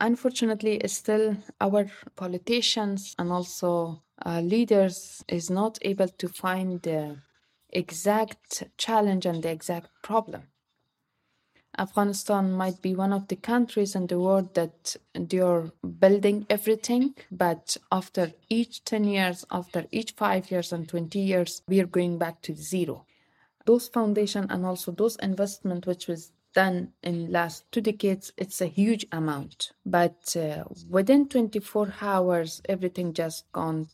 Unfortunately, 0.00 0.80
still 0.86 1.36
our 1.60 1.90
politicians 2.16 3.14
and 3.18 3.32
also 3.32 4.02
uh, 4.24 4.40
leaders 4.40 5.24
is 5.28 5.50
not 5.50 5.78
able 5.82 6.08
to 6.08 6.28
find 6.28 6.82
the 6.82 7.16
exact 7.70 8.64
challenge 8.76 9.24
and 9.26 9.42
the 9.42 9.50
exact 9.50 9.88
problem. 10.02 10.42
Afghanistan 11.78 12.52
might 12.52 12.80
be 12.80 12.94
one 12.94 13.12
of 13.12 13.28
the 13.28 13.36
countries 13.36 13.94
in 13.94 14.06
the 14.06 14.18
world 14.18 14.54
that 14.54 14.96
they're 15.14 15.70
building 15.98 16.46
everything, 16.48 17.14
but 17.30 17.76
after 17.92 18.32
each 18.48 18.84
10 18.84 19.04
years, 19.04 19.44
after 19.50 19.86
each 19.90 20.12
5 20.12 20.50
years 20.50 20.72
and 20.72 20.88
20 20.88 21.18
years, 21.18 21.62
we 21.68 21.80
are 21.80 21.86
going 21.86 22.18
back 22.18 22.40
to 22.42 22.54
zero. 22.54 23.06
those 23.66 23.88
foundation 23.88 24.46
and 24.48 24.64
also 24.64 24.92
those 24.92 25.16
investment 25.16 25.86
which 25.86 26.06
was 26.06 26.30
done 26.54 26.92
in 27.02 27.30
last 27.30 27.70
two 27.70 27.80
decades 27.82 28.32
it's 28.38 28.60
a 28.60 28.66
huge 28.66 29.04
amount. 29.12 29.72
But 29.84 30.34
uh, 30.36 30.64
within 30.88 31.28
24 31.28 31.94
hours 32.00 32.62
everything 32.68 33.12
just 33.12 33.50
gone 33.52 33.88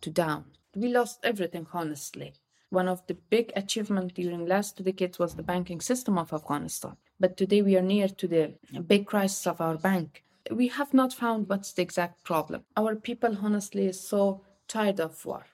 to 0.00 0.10
down. 0.10 0.46
We 0.74 0.88
lost 0.88 1.20
everything 1.22 1.66
honestly. 1.72 2.32
One 2.70 2.88
of 2.88 3.06
the 3.06 3.14
big 3.14 3.52
achievements 3.54 4.14
during 4.14 4.46
last 4.46 4.76
two 4.76 4.84
decades 4.84 5.18
was 5.18 5.34
the 5.34 5.42
banking 5.42 5.80
system 5.80 6.18
of 6.18 6.32
afghanistan 6.32 6.96
but 7.20 7.36
today 7.36 7.62
we 7.62 7.76
are 7.76 7.82
near 7.82 8.08
to 8.08 8.28
the 8.28 8.54
big 8.86 9.06
crisis 9.06 9.46
of 9.46 9.60
our 9.60 9.76
bank. 9.76 10.24
We 10.50 10.68
have 10.68 10.94
not 10.94 11.12
found 11.12 11.48
what's 11.48 11.72
the 11.72 11.82
exact 11.82 12.24
problem. 12.24 12.64
Our 12.76 12.94
people 12.94 13.36
honestly 13.42 13.86
is 13.86 14.00
so 14.00 14.42
tired 14.68 15.00
of 15.00 15.24
war. 15.24 15.44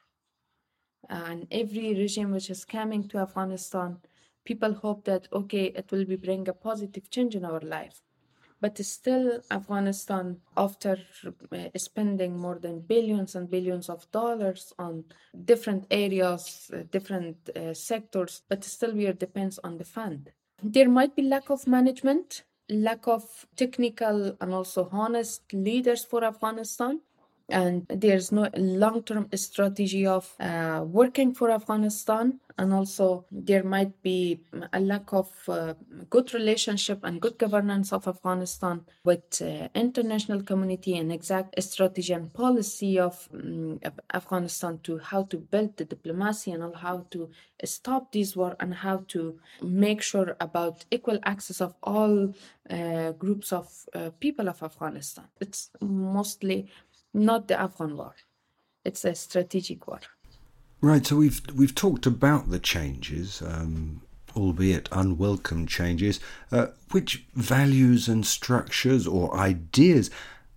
And 1.09 1.47
every 1.51 1.95
regime 1.95 2.33
which 2.33 2.51
is 2.51 2.65
coming 2.65 3.09
to 3.09 3.19
afghanistan 3.19 3.99
people 4.45 4.75
hope 4.75 5.05
that 5.05 5.29
okay 5.33 5.67
it 5.67 5.91
will 5.91 6.05
be 6.05 6.17
bring 6.17 6.49
a 6.49 6.53
positive 6.53 7.11
change 7.11 7.35
in 7.35 7.45
our 7.45 7.61
life. 7.61 8.01
But 8.61 8.79
still 8.79 9.41
afghanistan 9.51 10.41
after 10.57 10.99
uh, 11.53 11.69
spending 11.77 12.39
more 12.39 12.59
than 12.59 12.81
billions 12.81 13.35
and 13.35 13.51
billions 13.51 13.89
of 13.89 14.11
dollars 14.13 14.73
on 14.79 15.05
different 15.45 15.87
areas 15.91 16.71
uh, 16.73 16.85
different 16.91 17.37
uh, 17.51 17.75
sectors 17.75 18.43
but 18.49 18.65
still 18.65 18.95
we 18.95 19.07
are 19.07 19.13
depends 19.13 19.59
on 19.65 19.77
the 19.79 19.85
fund 19.85 20.31
there 20.63 20.89
might 20.89 21.15
be 21.17 21.23
lack 21.23 21.51
of 21.51 21.67
management 21.67 22.43
lack 22.69 23.07
of 23.07 23.47
technical 23.57 24.37
and 24.41 24.53
also 24.55 24.89
honest 24.91 25.43
leaders 25.53 26.05
for 26.05 26.25
afghanistan 26.25 27.01
and 27.49 27.87
there's 27.89 28.33
no 28.33 28.49
long-term 28.57 29.29
strategy 29.35 30.07
of 30.07 30.33
uh, 30.41 30.83
working 30.85 31.35
for 31.35 31.51
afghanistan. 31.51 32.41
And 32.57 32.73
also 32.73 33.25
there 33.33 33.65
might 33.65 34.01
be 34.03 34.41
a 34.73 34.79
lack 34.79 35.13
of 35.13 35.29
uh, 35.49 35.75
good 36.09 36.33
relationship 36.33 37.01
and 37.03 37.21
good 37.21 37.37
governance 37.37 37.93
of 37.93 38.07
afghanistan 38.07 38.83
with 39.05 39.43
uh, 39.43 39.69
international 39.75 40.41
community 40.43 40.97
and 40.97 41.13
exact 41.13 41.61
strategy 41.61 42.13
and 42.13 42.33
policy 42.33 42.99
of 43.01 43.29
um, 43.35 43.81
afghanistan 44.13 44.79
to 44.85 44.99
how 44.99 45.25
to 45.25 45.37
build 45.37 45.77
the 45.77 45.85
diplomacy 45.85 46.53
and 46.53 46.77
how 46.77 47.05
to 47.11 47.29
stop 47.65 48.13
this 48.13 48.37
war 48.37 48.55
and 48.61 48.73
how 48.73 48.99
to 49.09 49.37
make 49.61 50.01
sure 50.01 50.37
about 50.41 50.85
equal 50.93 51.19
access 51.25 51.61
of 51.61 51.75
all 51.83 52.33
uh, 52.71 53.11
groups 53.13 53.53
of 53.53 53.67
uh, 53.95 54.11
people 54.21 54.49
of 54.49 54.63
afghanistan. 54.63 55.25
It's 55.41 55.71
mostly 55.81 56.69
not 57.15 57.49
the 57.49 57.59
Afghan 57.59 57.97
war. 57.97 58.15
It's 58.85 59.05
a 59.05 59.15
strategic 59.15 59.87
war. 59.87 60.01
Right. 60.81 61.07
So 61.07 61.17
we've 61.17 61.41
we've 61.55 61.75
talked 61.75 62.05
about 62.05 62.51
the 62.51 62.59
changes, 62.59 63.41
um, 63.41 64.03
albeit 64.37 64.89
unwelcome 64.93 65.67
changes. 65.67 66.21
Uh, 66.53 66.67
which 66.91 67.25
values 67.35 68.09
and 68.09 68.27
structures 68.27 69.07
or 69.07 69.35
ideas 69.35 70.11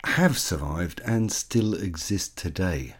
have 0.04 0.38
survived 0.38 1.00
and 1.06 1.32
still 1.32 1.72
exist 1.74 2.36
today? 2.36 2.96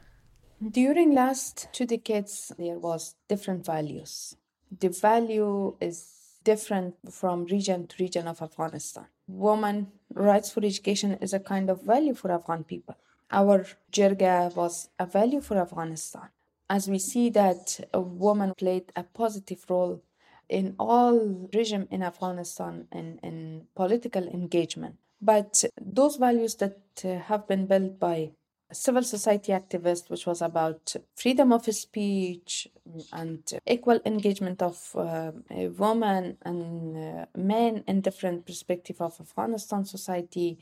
During 0.70 1.14
last 1.14 1.68
two 1.72 1.86
decades, 1.86 2.50
there 2.58 2.78
was 2.78 3.14
different 3.28 3.66
values. 3.66 4.34
The 4.80 4.88
value 4.88 5.76
is 5.80 6.14
different 6.44 6.94
from 7.10 7.44
region 7.44 7.86
to 7.88 7.96
region 8.02 8.26
of 8.26 8.40
Afghanistan. 8.40 9.06
Woman 9.26 9.88
rights 10.14 10.50
for 10.50 10.64
education 10.64 11.18
is 11.20 11.34
a 11.34 11.40
kind 11.40 11.68
of 11.68 11.82
value 11.82 12.14
for 12.14 12.32
Afghan 12.32 12.64
people 12.64 12.96
our 13.30 13.66
jirga 13.92 14.54
was 14.54 14.88
a 14.98 15.06
value 15.06 15.40
for 15.40 15.58
Afghanistan. 15.58 16.28
As 16.70 16.88
we 16.88 16.98
see 16.98 17.30
that 17.30 17.80
a 17.94 18.00
woman 18.00 18.52
played 18.56 18.92
a 18.94 19.02
positive 19.02 19.64
role 19.68 20.02
in 20.48 20.74
all 20.78 21.48
regime 21.54 21.88
in 21.90 22.02
Afghanistan 22.02 22.86
in 22.92 23.66
political 23.74 24.26
engagement. 24.28 24.96
But 25.20 25.64
those 25.80 26.16
values 26.16 26.54
that 26.56 26.78
uh, 27.04 27.18
have 27.18 27.48
been 27.48 27.66
built 27.66 27.98
by 27.98 28.30
civil 28.72 29.02
society 29.02 29.52
activists, 29.52 30.10
which 30.10 30.26
was 30.26 30.42
about 30.42 30.94
freedom 31.16 31.52
of 31.52 31.64
speech 31.74 32.68
and 33.12 33.42
equal 33.66 34.00
engagement 34.04 34.62
of 34.62 34.94
uh, 34.94 35.32
women 35.50 36.36
and 36.42 36.96
uh, 36.96 37.26
men 37.36 37.82
in 37.86 38.00
different 38.00 38.46
perspective 38.46 39.00
of 39.00 39.20
Afghanistan 39.20 39.84
society, 39.84 40.58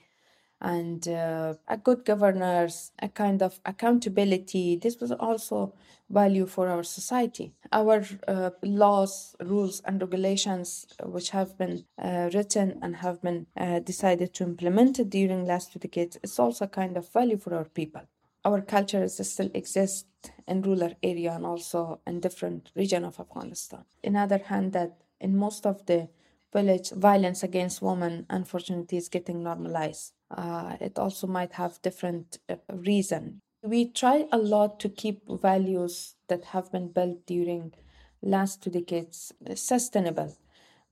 and 0.61 1.07
uh, 1.09 1.55
a 1.69 1.77
good 1.77 2.05
governance, 2.05 2.93
a 3.01 3.09
kind 3.09 3.43
of 3.43 3.61
accountability. 3.65 4.77
This 4.77 5.01
was 5.01 5.13
also 5.13 5.75
value 6.09 6.47
for 6.47 6.69
our 6.69 6.83
society. 6.83 7.53
Our 7.73 8.05
uh, 8.29 8.51
laws, 8.63 9.35
rules, 9.41 9.81
and 9.85 10.01
regulations, 10.01 10.87
uh, 11.03 11.09
which 11.09 11.31
have 11.31 11.59
been 11.59 11.85
uh, 11.99 12.31
written 12.33 12.79
and 12.83 12.97
have 12.97 13.21
been 13.23 13.47
uh, 13.57 13.81
decided 13.81 14.33
to 14.35 14.45
implement 14.45 15.09
during 15.11 15.47
last 15.47 15.73
two 15.73 15.79
decades, 15.79 16.19
is 16.23 16.39
also 16.39 16.65
a 16.65 16.69
kind 16.69 16.97
of 16.97 17.13
value 17.13 17.39
for 17.39 17.55
our 17.55 17.65
people. 17.65 18.03
Our 18.45 18.61
cultures 18.61 19.21
still 19.29 19.51
exist 19.55 20.07
in 20.47 20.63
rural 20.63 20.95
area 21.03 21.33
and 21.33 21.45
also 21.45 22.01
in 22.07 22.21
different 22.21 22.71
region 22.77 23.05
of 23.05 23.19
Afghanistan. 23.19 23.85
In 24.05 24.15
other 24.15 24.39
hand, 24.39 24.73
that 24.73 24.99
in 25.21 25.37
most 25.37 25.67
of 25.67 25.85
the 25.87 26.09
village, 26.53 26.91
violence 26.91 27.43
against 27.43 27.83
women, 27.83 28.27
unfortunately, 28.31 28.99
is 28.99 29.09
getting 29.09 29.43
normalized. 29.43 30.13
Uh, 30.31 30.77
it 30.81 30.99
also 30.99 31.27
might 31.27 31.53
have 31.53 31.81
different 31.83 32.39
uh, 32.49 32.57
reason. 32.73 33.41
We 33.63 33.91
try 33.91 34.27
a 34.33 34.39
lot 34.39 34.81
to 34.81 34.89
keep 34.89 35.23
values 35.29 36.15
that 36.29 36.45
have 36.47 36.71
been 36.73 36.89
built 36.93 37.27
during 37.27 37.75
last 38.23 38.63
two 38.63 38.71
decades 38.71 39.33
sustainable. 39.55 40.37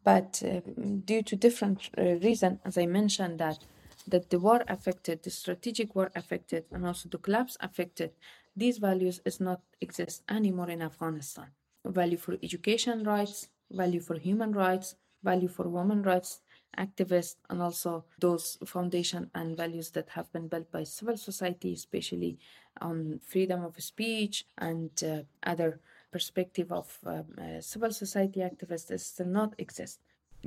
But 0.05 0.43
uh, 0.45 0.61
due 1.05 1.23
to 1.23 1.37
different 1.37 1.89
uh, 1.97 2.03
reason 2.29 2.61
as 2.65 2.77
i 2.77 2.85
mentioned 2.87 3.39
that 3.41 3.59
that 4.07 4.29
the 4.31 4.39
war 4.39 4.63
affected 4.69 5.23
the 5.23 5.31
strategic 5.31 5.95
war 5.95 6.11
affected 6.15 6.65
and 6.71 6.87
also 6.87 7.09
the 7.09 7.17
collapse 7.19 7.57
affected 7.61 8.11
these 8.55 8.77
values 8.79 9.21
is 9.25 9.41
not 9.41 9.63
exist 9.81 10.23
anymore 10.29 10.69
in 10.71 10.83
afghanistan. 10.83 11.49
Value 11.87 12.19
for 12.19 12.35
education 12.43 13.03
rights 13.05 13.49
value 13.71 14.01
for 14.01 14.17
human 14.19 14.53
rights 14.53 14.95
value 15.25 15.49
for 15.49 15.69
women 15.69 16.03
rights 16.03 16.41
activists 16.79 17.37
and 17.51 17.63
also 17.63 18.05
those 18.19 18.59
foundation 18.67 19.31
and 19.35 19.57
values 19.57 19.91
that 19.93 20.09
have 20.11 20.33
been 20.33 20.49
built 20.49 20.71
by 20.71 20.83
civil 20.83 21.17
society 21.17 21.73
especially 21.73 22.39
on 22.81 23.21
freedom 23.25 23.65
of 23.65 23.81
speech 23.81 24.45
and 24.59 24.91
uh, 25.05 25.21
other 25.45 25.81
perspective 26.11 26.71
of 26.71 26.99
um, 27.07 27.25
uh, 27.41 27.61
civil 27.61 27.93
society 27.93 28.41
activists 28.41 29.01
still 29.01 29.27
not 29.27 29.55
exist 29.59 30.01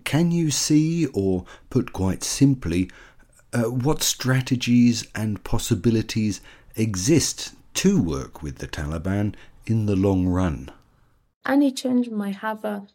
can 0.04 0.32
you 0.32 0.52
see 0.52 1.08
or 1.08 1.46
put 1.70 1.94
quite 1.94 2.24
simply 2.24 2.90
uh, 3.54 3.64
what 3.64 4.04
strategies 4.04 5.08
and 5.16 5.44
possibilities 5.44 6.42
exist 6.76 7.56
to 7.74 8.02
work 8.02 8.44
with 8.44 8.58
the 8.58 8.68
Taliban 8.68 9.36
in 9.66 9.86
the 9.86 9.96
long 9.96 10.28
run? 10.28 10.72
Any 11.46 11.72
change 11.72 12.10
might 12.10 12.38
have 12.38 12.66
a 12.66 12.88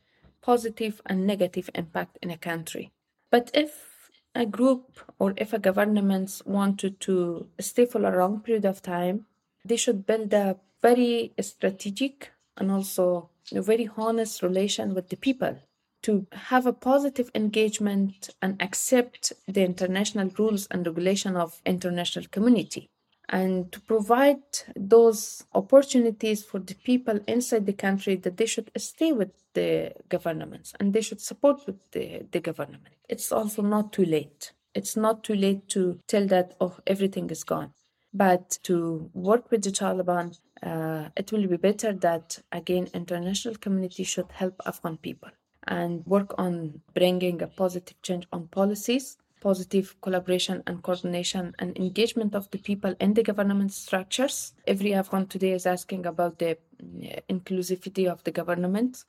positive 0.42 1.00
and 1.06 1.26
negative 1.26 1.70
impact 1.74 2.18
in 2.22 2.30
a 2.30 2.36
country. 2.36 2.90
But 3.30 3.50
if 3.54 4.10
a 4.34 4.46
group 4.46 4.98
or 5.18 5.34
if 5.36 5.52
a 5.52 5.58
government 5.58 6.42
wanted 6.44 7.00
to 7.00 7.46
stay 7.60 7.86
for 7.86 8.04
a 8.04 8.18
long 8.18 8.40
period 8.40 8.64
of 8.64 8.82
time, 8.82 9.26
they 9.64 9.76
should 9.76 10.06
build 10.06 10.32
a 10.32 10.58
very 10.82 11.32
strategic 11.40 12.32
and 12.56 12.70
also 12.70 13.30
a 13.54 13.62
very 13.62 13.88
honest 13.96 14.42
relation 14.42 14.94
with 14.94 15.08
the 15.08 15.16
people 15.16 15.58
to 16.02 16.26
have 16.32 16.66
a 16.66 16.72
positive 16.72 17.30
engagement 17.34 18.30
and 18.42 18.60
accept 18.60 19.32
the 19.46 19.64
international 19.64 20.28
rules 20.36 20.66
and 20.70 20.86
regulation 20.86 21.36
of 21.36 21.60
international 21.64 22.24
community 22.30 22.90
and 23.32 23.72
to 23.72 23.80
provide 23.80 24.42
those 24.76 25.44
opportunities 25.54 26.44
for 26.44 26.60
the 26.60 26.74
people 26.74 27.18
inside 27.26 27.64
the 27.64 27.72
country 27.72 28.14
that 28.16 28.36
they 28.36 28.44
should 28.44 28.70
stay 28.76 29.10
with 29.10 29.30
the 29.54 29.92
governments 30.10 30.74
and 30.78 30.92
they 30.92 31.00
should 31.00 31.20
support 31.20 31.66
with 31.66 31.90
the, 31.92 32.26
the 32.30 32.40
government. 32.40 32.88
It's 33.08 33.32
also 33.32 33.62
not 33.62 33.92
too 33.92 34.04
late. 34.04 34.52
It's 34.74 34.96
not 34.96 35.24
too 35.24 35.34
late 35.34 35.66
to 35.70 35.98
tell 36.06 36.26
that, 36.26 36.54
oh, 36.60 36.76
everything 36.86 37.30
is 37.30 37.42
gone. 37.42 37.72
But 38.12 38.58
to 38.64 39.10
work 39.14 39.50
with 39.50 39.62
the 39.62 39.70
Taliban, 39.70 40.38
uh, 40.62 41.08
it 41.16 41.32
will 41.32 41.46
be 41.46 41.56
better 41.56 41.94
that, 41.94 42.38
again, 42.52 42.88
international 42.92 43.54
community 43.54 44.04
should 44.04 44.30
help 44.32 44.60
Afghan 44.66 44.98
people 44.98 45.30
and 45.66 46.04
work 46.06 46.34
on 46.36 46.82
bringing 46.92 47.40
a 47.40 47.46
positive 47.46 48.00
change 48.02 48.26
on 48.32 48.48
policies 48.48 49.16
positive 49.42 50.00
collaboration 50.00 50.62
and 50.66 50.82
coordination 50.82 51.54
and 51.58 51.76
engagement 51.76 52.34
of 52.34 52.50
the 52.52 52.58
people 52.58 52.94
and 53.00 53.16
the 53.16 53.22
government 53.22 53.72
structures. 53.72 54.54
Every 54.66 54.94
Afghan 54.94 55.26
today 55.26 55.52
is 55.52 55.66
asking 55.66 56.06
about 56.06 56.38
the 56.38 56.52
uh, 56.52 57.20
inclusivity 57.28 58.06
of 58.06 58.22
the 58.24 58.30
government 58.30 59.04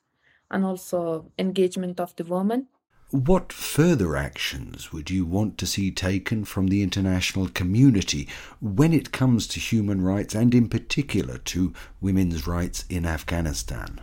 and 0.50 0.64
also 0.64 1.30
engagement 1.38 2.00
of 2.00 2.14
the 2.16 2.24
women. 2.24 2.66
What 3.10 3.52
further 3.52 4.16
actions 4.16 4.92
would 4.92 5.08
you 5.08 5.24
want 5.24 5.56
to 5.58 5.66
see 5.66 5.92
taken 5.92 6.44
from 6.44 6.66
the 6.66 6.82
international 6.82 7.48
community 7.48 8.28
when 8.60 8.92
it 8.92 9.12
comes 9.12 9.46
to 9.48 9.60
human 9.60 10.02
rights 10.02 10.34
and, 10.34 10.52
in 10.52 10.68
particular, 10.68 11.38
to 11.38 11.72
women's 12.00 12.48
rights 12.48 12.84
in 12.90 13.06
Afghanistan? 13.06 14.00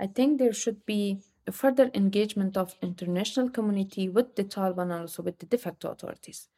I 0.00 0.08
think 0.08 0.38
there 0.38 0.52
should 0.52 0.84
be 0.84 1.20
further 1.52 1.90
engagement 1.94 2.56
of 2.56 2.74
international 2.82 3.50
community 3.50 4.08
with 4.08 4.36
the 4.36 4.44
Taliban 4.44 4.92
and 4.92 5.02
also 5.02 5.22
with 5.22 5.38
the 5.38 5.46
de 5.46 5.58
facto 5.58 5.90
authorities, 5.90 6.48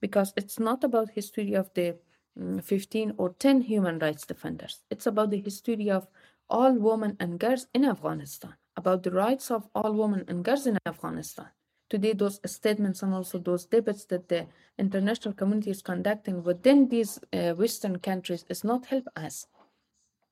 because 0.00 0.32
it's 0.36 0.58
not 0.58 0.84
about 0.84 1.10
history 1.10 1.54
of 1.54 1.70
the 1.74 1.96
mm, 2.38 2.62
15 2.62 3.14
or 3.18 3.34
10 3.38 3.62
human 3.62 3.98
rights 3.98 4.26
defenders. 4.26 4.82
It's 4.90 5.06
about 5.06 5.30
the 5.30 5.40
history 5.40 5.90
of 5.90 6.08
all 6.48 6.72
women 6.72 7.16
and 7.20 7.38
girls 7.38 7.66
in 7.74 7.84
Afghanistan, 7.84 8.54
about 8.76 9.02
the 9.02 9.10
rights 9.12 9.50
of 9.50 9.68
all 9.74 9.92
women 9.92 10.24
and 10.28 10.44
girls 10.44 10.66
in 10.66 10.78
Afghanistan. 10.86 11.46
Today, 11.88 12.12
those 12.12 12.40
statements 12.46 13.02
and 13.02 13.12
also 13.12 13.38
those 13.38 13.66
debates 13.66 14.04
that 14.06 14.28
the 14.28 14.46
international 14.78 15.34
community 15.34 15.70
is 15.70 15.82
conducting 15.82 16.44
within 16.44 16.88
these 16.88 17.18
uh, 17.32 17.52
Western 17.54 17.98
countries 17.98 18.44
is 18.48 18.62
not 18.62 18.86
help 18.86 19.06
us. 19.16 19.46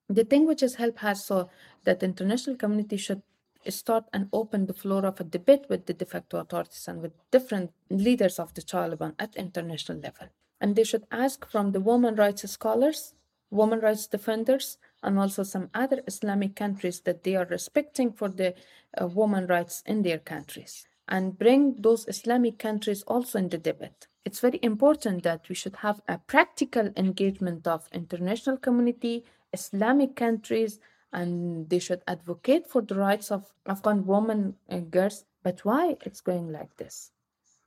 The 0.07 0.23
thing 0.23 0.47
which 0.47 0.61
has 0.61 0.75
helped 0.75 1.03
us 1.03 1.25
so 1.25 1.49
that 1.83 1.99
the 1.99 2.05
international 2.05 2.55
community 2.55 2.97
should 2.97 3.21
start 3.67 4.05
and 4.13 4.29
open 4.31 4.65
the 4.65 4.73
floor 4.73 5.05
of 5.05 5.19
a 5.19 5.23
debate 5.23 5.65
with 5.69 5.85
the 5.85 5.93
de 5.93 6.05
facto 6.05 6.37
authorities 6.39 6.87
and 6.87 7.01
with 7.01 7.11
different 7.31 7.71
leaders 7.89 8.39
of 8.39 8.53
the 8.53 8.61
Taliban 8.61 9.15
at 9.19 9.35
international 9.35 9.99
level. 9.99 10.27
And 10.61 10.75
they 10.75 10.83
should 10.83 11.05
ask 11.11 11.49
from 11.49 11.71
the 11.71 11.79
women 11.79 12.15
rights 12.15 12.49
scholars, 12.49 13.13
women 13.51 13.79
rights 13.79 14.07
defenders, 14.07 14.77
and 15.03 15.17
also 15.17 15.43
some 15.43 15.69
other 15.73 16.01
Islamic 16.07 16.55
countries 16.55 17.01
that 17.01 17.23
they 17.23 17.35
are 17.35 17.45
respecting 17.45 18.11
for 18.11 18.29
the 18.29 18.53
uh, 18.99 19.07
women 19.07 19.47
rights 19.47 19.83
in 19.85 20.01
their 20.03 20.19
countries 20.19 20.85
and 21.09 21.37
bring 21.37 21.75
those 21.79 22.07
Islamic 22.07 22.59
countries 22.59 23.03
also 23.03 23.39
in 23.39 23.49
the 23.49 23.57
debate. 23.57 24.07
It's 24.25 24.39
very 24.39 24.59
important 24.61 25.23
that 25.23 25.49
we 25.49 25.55
should 25.55 25.77
have 25.77 26.01
a 26.07 26.19
practical 26.19 26.91
engagement 26.95 27.65
of 27.67 27.89
international 27.91 28.57
community, 28.57 29.25
Islamic 29.51 30.15
countries, 30.15 30.79
and 31.11 31.69
they 31.69 31.79
should 31.79 32.01
advocate 32.07 32.67
for 32.67 32.81
the 32.81 32.95
rights 32.95 33.31
of 33.31 33.51
Afghan 33.65 34.05
women 34.05 34.55
and 34.67 34.91
girls. 34.91 35.25
But 35.43 35.63
why 35.65 35.97
it's 36.05 36.21
going 36.21 36.51
like 36.51 36.75
this? 36.77 37.11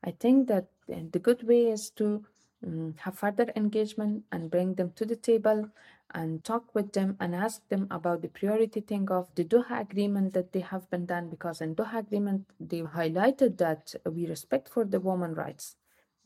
I 0.04 0.10
think 0.12 0.48
that 0.48 0.66
the 0.88 1.18
good 1.18 1.46
way 1.46 1.66
is 1.66 1.90
to 1.90 2.24
um, 2.64 2.94
have 2.98 3.18
further 3.18 3.52
engagement 3.56 4.24
and 4.30 4.50
bring 4.50 4.74
them 4.74 4.92
to 4.96 5.04
the 5.04 5.16
table 5.16 5.68
and 6.14 6.44
talk 6.44 6.74
with 6.74 6.92
them 6.92 7.16
and 7.20 7.34
ask 7.34 7.66
them 7.68 7.86
about 7.90 8.22
the 8.22 8.28
priority 8.28 8.80
thing 8.80 9.10
of 9.10 9.28
the 9.34 9.44
Doha 9.44 9.80
agreement 9.80 10.34
that 10.34 10.52
they 10.52 10.60
have 10.60 10.88
been 10.90 11.06
done 11.06 11.30
because 11.30 11.60
in 11.60 11.74
Doha 11.74 11.98
agreement 11.98 12.46
they 12.60 12.82
highlighted 12.82 13.56
that 13.58 13.94
we 14.04 14.26
respect 14.26 14.68
for 14.68 14.84
the 14.84 15.00
women 15.00 15.34
rights. 15.34 15.76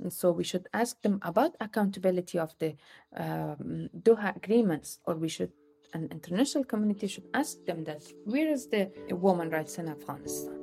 And 0.02 0.12
so 0.12 0.30
we 0.30 0.44
should 0.44 0.68
ask 0.74 1.00
them 1.02 1.20
about 1.22 1.56
accountability 1.60 2.38
of 2.38 2.54
the 2.58 2.74
um, 3.16 3.88
Doha 3.96 4.36
agreements, 4.36 4.98
or 5.06 5.14
we 5.14 5.28
should 5.28 5.52
an 5.96 6.08
international 6.12 6.64
community 6.64 7.06
should 7.06 7.28
ask 7.32 7.64
them 7.64 7.84
that 7.84 8.02
where 8.24 8.48
is 8.48 8.66
the 8.66 8.90
women 9.10 9.48
rights 9.50 9.78
in 9.78 9.88
Afghanistan? 9.88 10.58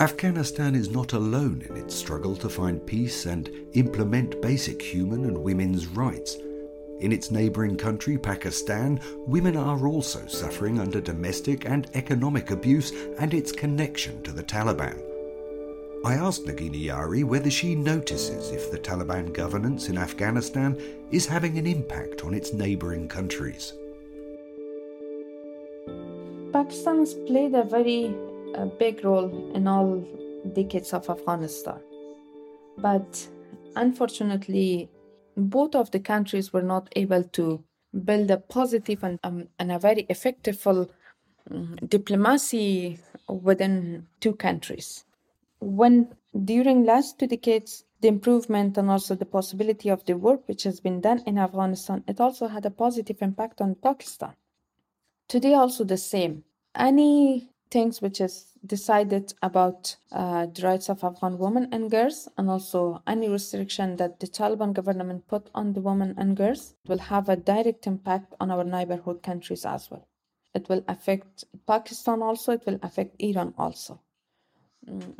Afghanistan 0.00 0.74
is 0.74 0.88
not 0.88 1.12
alone 1.12 1.62
in 1.68 1.76
its 1.76 1.94
struggle 1.94 2.34
to 2.36 2.48
find 2.48 2.86
peace 2.86 3.26
and 3.26 3.50
implement 3.74 4.40
basic 4.40 4.80
human 4.80 5.24
and 5.24 5.36
women's 5.36 5.86
rights. 5.86 6.36
In 7.00 7.12
its 7.12 7.30
neighbouring 7.32 7.76
country, 7.76 8.16
Pakistan, 8.16 9.00
women 9.26 9.56
are 9.56 9.86
also 9.86 10.24
suffering 10.26 10.78
under 10.78 11.00
domestic 11.00 11.66
and 11.66 11.90
economic 11.94 12.52
abuse 12.52 12.92
and 13.18 13.34
its 13.34 13.50
connection 13.50 14.22
to 14.22 14.32
the 14.32 14.44
Taliban. 14.44 15.11
I 16.04 16.14
asked 16.14 16.46
Nagina 16.46 16.84
Yari 16.86 17.22
whether 17.22 17.50
she 17.50 17.76
notices 17.76 18.50
if 18.50 18.72
the 18.72 18.78
Taliban 18.78 19.32
governance 19.32 19.88
in 19.88 19.96
Afghanistan 19.96 20.76
is 21.12 21.26
having 21.26 21.58
an 21.58 21.66
impact 21.66 22.24
on 22.24 22.34
its 22.34 22.52
neighbouring 22.52 23.06
countries. 23.06 23.72
Pakistan 26.52 26.98
has 26.98 27.14
played 27.14 27.54
a 27.54 27.62
very 27.62 28.14
a 28.54 28.66
big 28.66 29.04
role 29.04 29.52
in 29.54 29.68
all 29.68 30.04
decades 30.52 30.92
of 30.92 31.08
Afghanistan. 31.08 31.80
But 32.78 33.28
unfortunately, 33.76 34.90
both 35.36 35.76
of 35.76 35.92
the 35.92 36.00
countries 36.00 36.52
were 36.52 36.62
not 36.62 36.88
able 36.96 37.22
to 37.38 37.62
build 38.04 38.30
a 38.30 38.38
positive 38.38 39.04
and, 39.04 39.20
um, 39.22 39.48
and 39.58 39.70
a 39.70 39.78
very 39.78 40.06
effective 40.08 40.66
um, 40.66 41.76
diplomacy 41.86 42.98
within 43.28 44.06
two 44.20 44.34
countries. 44.34 45.04
When 45.62 46.16
during 46.44 46.84
last 46.84 47.20
two 47.20 47.28
decades, 47.28 47.84
the 48.00 48.08
improvement 48.08 48.76
and 48.76 48.90
also 48.90 49.14
the 49.14 49.24
possibility 49.24 49.90
of 49.90 50.04
the 50.04 50.14
work 50.14 50.48
which 50.48 50.64
has 50.64 50.80
been 50.80 51.00
done 51.00 51.22
in 51.24 51.38
Afghanistan, 51.38 52.02
it 52.08 52.20
also 52.20 52.48
had 52.48 52.66
a 52.66 52.70
positive 52.70 53.22
impact 53.22 53.60
on 53.60 53.76
Pakistan. 53.76 54.34
Today, 55.28 55.54
also 55.54 55.84
the 55.84 55.96
same. 55.96 56.42
Any 56.74 57.48
things 57.70 58.02
which 58.02 58.20
is 58.20 58.46
decided 58.66 59.34
about 59.40 59.94
uh, 60.10 60.46
the 60.46 60.62
rights 60.62 60.90
of 60.90 61.04
Afghan 61.04 61.38
women 61.38 61.68
and 61.70 61.92
girls, 61.92 62.28
and 62.36 62.50
also 62.50 63.00
any 63.06 63.28
restriction 63.28 63.94
that 63.98 64.18
the 64.18 64.26
Taliban 64.26 64.72
government 64.72 65.28
put 65.28 65.48
on 65.54 65.74
the 65.74 65.80
women 65.80 66.14
and 66.18 66.36
girls 66.36 66.74
will 66.88 66.98
have 66.98 67.28
a 67.28 67.36
direct 67.36 67.86
impact 67.86 68.34
on 68.40 68.50
our 68.50 68.64
neighborhood 68.64 69.22
countries 69.22 69.64
as 69.64 69.88
well. 69.92 70.08
It 70.54 70.68
will 70.68 70.82
affect 70.88 71.44
Pakistan 71.68 72.20
also, 72.20 72.50
it 72.50 72.66
will 72.66 72.80
affect 72.82 73.14
Iran 73.22 73.54
also, 73.56 74.00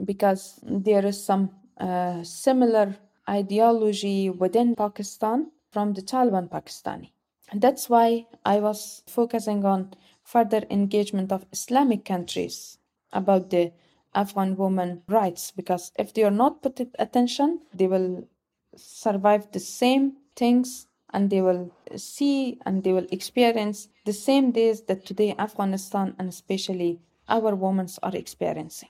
because 0.04 0.60
there 0.62 1.04
is 1.06 1.22
some 1.22 1.50
uh, 1.78 2.22
similar 2.22 2.96
ideology 3.28 4.30
within 4.30 4.74
Pakistan 4.74 5.50
from 5.70 5.92
the 5.94 6.02
Taliban 6.02 6.48
Pakistani. 6.48 7.12
And 7.50 7.60
that's 7.60 7.88
why 7.88 8.26
I 8.44 8.58
was 8.58 9.02
focusing 9.06 9.64
on 9.64 9.94
further 10.24 10.62
engagement 10.70 11.32
of 11.32 11.46
Islamic 11.52 12.04
countries 12.04 12.78
about 13.12 13.50
the 13.50 13.72
Afghan 14.14 14.56
women 14.56 15.02
rights 15.08 15.50
because 15.50 15.92
if 15.98 16.12
they 16.14 16.24
are 16.24 16.30
not 16.30 16.62
put 16.62 16.80
attention, 16.98 17.60
they 17.74 17.86
will 17.86 18.28
survive 18.76 19.50
the 19.52 19.60
same 19.60 20.16
things 20.36 20.86
and 21.12 21.30
they 21.30 21.42
will 21.42 21.70
see 21.96 22.58
and 22.64 22.82
they 22.84 22.92
will 22.92 23.06
experience 23.10 23.88
the 24.04 24.12
same 24.12 24.50
days 24.50 24.82
that 24.82 25.04
today 25.04 25.34
Afghanistan 25.38 26.14
and 26.18 26.28
especially 26.28 27.00
our 27.28 27.54
women 27.54 27.86
are 28.02 28.16
experiencing. 28.16 28.88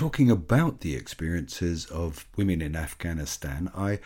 Talking 0.00 0.30
about 0.30 0.80
the 0.80 0.94
experiences 0.94 1.84
of 1.84 2.26
women 2.34 2.62
in 2.62 2.74
Afghanistan, 2.74 3.70
I 3.76 3.98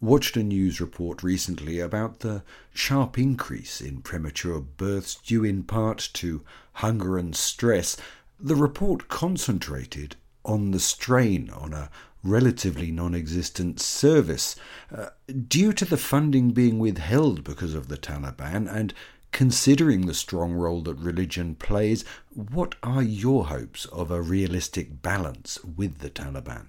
watched 0.00 0.38
a 0.38 0.42
news 0.42 0.80
report 0.80 1.22
recently 1.22 1.80
about 1.80 2.20
the 2.20 2.42
sharp 2.72 3.18
increase 3.18 3.82
in 3.82 4.00
premature 4.00 4.58
births 4.58 5.16
due 5.16 5.44
in 5.44 5.64
part 5.64 6.08
to 6.14 6.42
hunger 6.72 7.18
and 7.18 7.36
stress. 7.36 7.98
The 8.40 8.56
report 8.56 9.08
concentrated 9.08 10.16
on 10.46 10.70
the 10.70 10.80
strain 10.80 11.50
on 11.50 11.74
a 11.74 11.90
relatively 12.22 12.90
non 12.90 13.14
existent 13.14 13.80
service. 13.80 14.56
Uh, 14.90 15.10
due 15.46 15.74
to 15.74 15.84
the 15.84 15.98
funding 15.98 16.52
being 16.52 16.78
withheld 16.78 17.44
because 17.44 17.74
of 17.74 17.88
the 17.88 17.98
Taliban 17.98 18.66
and 18.66 18.94
considering 19.34 20.06
the 20.06 20.14
strong 20.14 20.52
role 20.54 20.80
that 20.80 20.94
religion 20.94 21.56
plays, 21.56 22.04
what 22.34 22.76
are 22.84 23.02
your 23.02 23.46
hopes 23.46 23.84
of 23.86 24.12
a 24.12 24.22
realistic 24.22 25.02
balance 25.02 25.62
with 25.64 25.98
the 25.98 26.08
Taliban? 26.08 26.66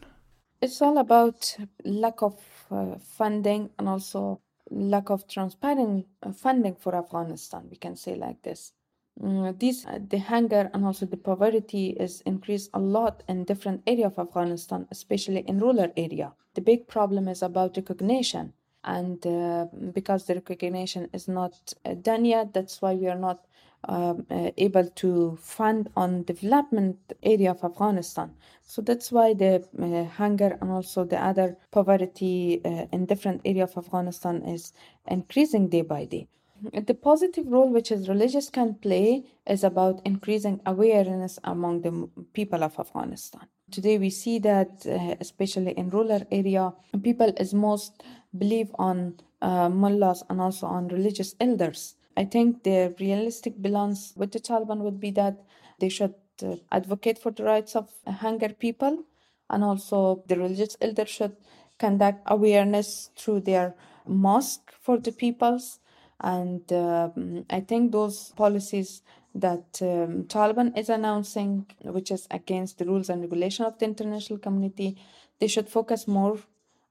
It's 0.62 0.82
all 0.82 0.98
about 0.98 1.56
lack 1.84 2.24
of 2.24 2.42
uh, 2.72 2.96
funding 2.98 3.70
and 3.78 3.88
also 3.88 4.42
lack 4.72 5.12
of 5.12 5.28
transparent 5.28 6.08
uh, 6.24 6.32
funding 6.32 6.76
for 6.76 6.96
Afghanistan. 6.96 7.68
We 7.70 7.78
can 7.78 7.96
say 7.96 8.16
like 8.16 8.42
this. 8.42 8.74
Mm, 9.22 9.48
uh, 9.48 10.00
the 10.10 10.18
hunger 10.18 10.72
and 10.74 10.86
also 10.86 11.06
the 11.06 11.18
poverty 11.18 11.96
is 12.00 12.22
increased 12.22 12.72
a 12.74 12.80
lot 12.80 13.22
in 13.30 13.44
different 13.44 13.84
area 13.86 14.08
of 14.08 14.18
Afghanistan, 14.18 14.88
especially 14.90 15.42
in 15.48 15.60
rural 15.60 15.94
area. 15.96 16.34
The 16.56 16.62
big 16.62 16.88
problem 16.88 17.28
is 17.28 17.44
about 17.44 17.78
recognition, 17.78 18.54
and 18.86 19.26
uh, 19.28 19.66
because 19.94 20.26
the 20.26 20.36
recognition 20.36 21.10
is 21.14 21.28
not 21.28 21.74
uh, 21.86 21.96
done 21.96 22.26
yet, 22.26 22.54
that's 22.54 22.82
why 22.82 22.94
we 22.94 23.08
are 23.08 23.18
not 23.18 23.46
um, 23.88 24.26
uh, 24.32 24.50
able 24.58 24.88
to 24.96 25.38
fund 25.40 25.90
on 25.96 26.24
development 26.24 26.98
area 27.22 27.52
of 27.52 27.64
Afghanistan. 27.64 28.32
So 28.64 28.82
that's 28.82 29.12
why 29.12 29.34
the 29.34 29.64
uh, 29.80 30.06
hunger 30.16 30.58
and 30.60 30.72
also 30.72 31.04
the 31.04 31.24
other 31.24 31.58
poverty 31.72 32.62
uh, 32.66 32.88
in 32.92 33.06
different 33.06 33.42
area 33.46 33.64
of 33.64 33.78
Afghanistan 33.78 34.42
is 34.44 34.74
increasing 35.08 35.70
day 35.70 35.84
by 35.84 36.06
day. 36.06 36.28
The 36.74 36.96
positive 36.96 37.46
role 37.48 37.70
which 37.70 37.92
is 37.92 38.10
religious 38.10 38.50
can 38.50 38.76
play 38.76 39.26
is 39.46 39.64
about 39.64 40.02
increasing 40.06 40.62
awareness 40.66 41.38
among 41.44 41.82
the 41.82 42.10
people 42.34 42.64
of 42.64 42.80
Afghanistan. 42.80 43.48
Today 43.72 43.98
we 43.98 44.10
see 44.10 44.40
that, 44.40 44.86
uh, 44.86 45.16
especially 45.20 45.72
in 45.72 45.90
rural 45.90 46.22
area, 46.32 46.74
people 47.04 47.34
is 47.38 47.54
most 47.54 48.04
believe 48.38 48.72
on 48.76 49.16
uh, 49.42 49.70
mullahs 49.70 50.24
and 50.30 50.42
also 50.42 50.66
on 50.68 50.88
religious 50.90 51.36
elders 51.40 51.96
I 52.18 52.26
think 52.26 52.64
the 52.64 52.96
realistic 53.00 53.62
balance 53.62 54.14
with 54.16 54.32
the 54.32 54.40
Taliban 54.40 54.80
would 54.80 55.00
be 55.00 55.12
that 55.12 55.44
they 55.80 55.90
should 55.90 56.14
uh, 56.42 56.56
advocate 56.72 57.18
for 57.18 57.32
the 57.32 57.44
rights 57.44 57.76
of 57.76 57.90
hunger 58.08 58.50
people, 58.50 59.04
and 59.50 59.64
also 59.64 60.24
the 60.28 60.38
religious 60.38 60.78
elders 60.82 61.10
should 61.10 61.36
conduct 61.78 62.22
awareness 62.28 63.10
through 63.18 63.42
their 63.42 63.76
mosque 64.08 64.72
for 64.82 64.98
the 64.98 65.12
peoples. 65.12 65.80
And 66.22 66.72
uh, 66.72 67.10
I 67.50 67.60
think 67.60 67.92
those 67.92 68.32
policies 68.38 69.02
that 69.34 69.82
um, 69.82 70.24
Taliban 70.24 70.78
is 70.78 70.88
announcing, 70.88 71.66
which 71.84 72.12
is 72.12 72.28
against 72.32 72.78
the 72.78 72.86
rules 72.86 73.10
and 73.10 73.22
regulation 73.22 73.66
of 73.66 73.78
the 73.78 73.86
international 73.86 74.40
community. 74.40 74.98
They 75.40 75.48
should 75.48 75.68
focus 75.68 76.08
more 76.08 76.40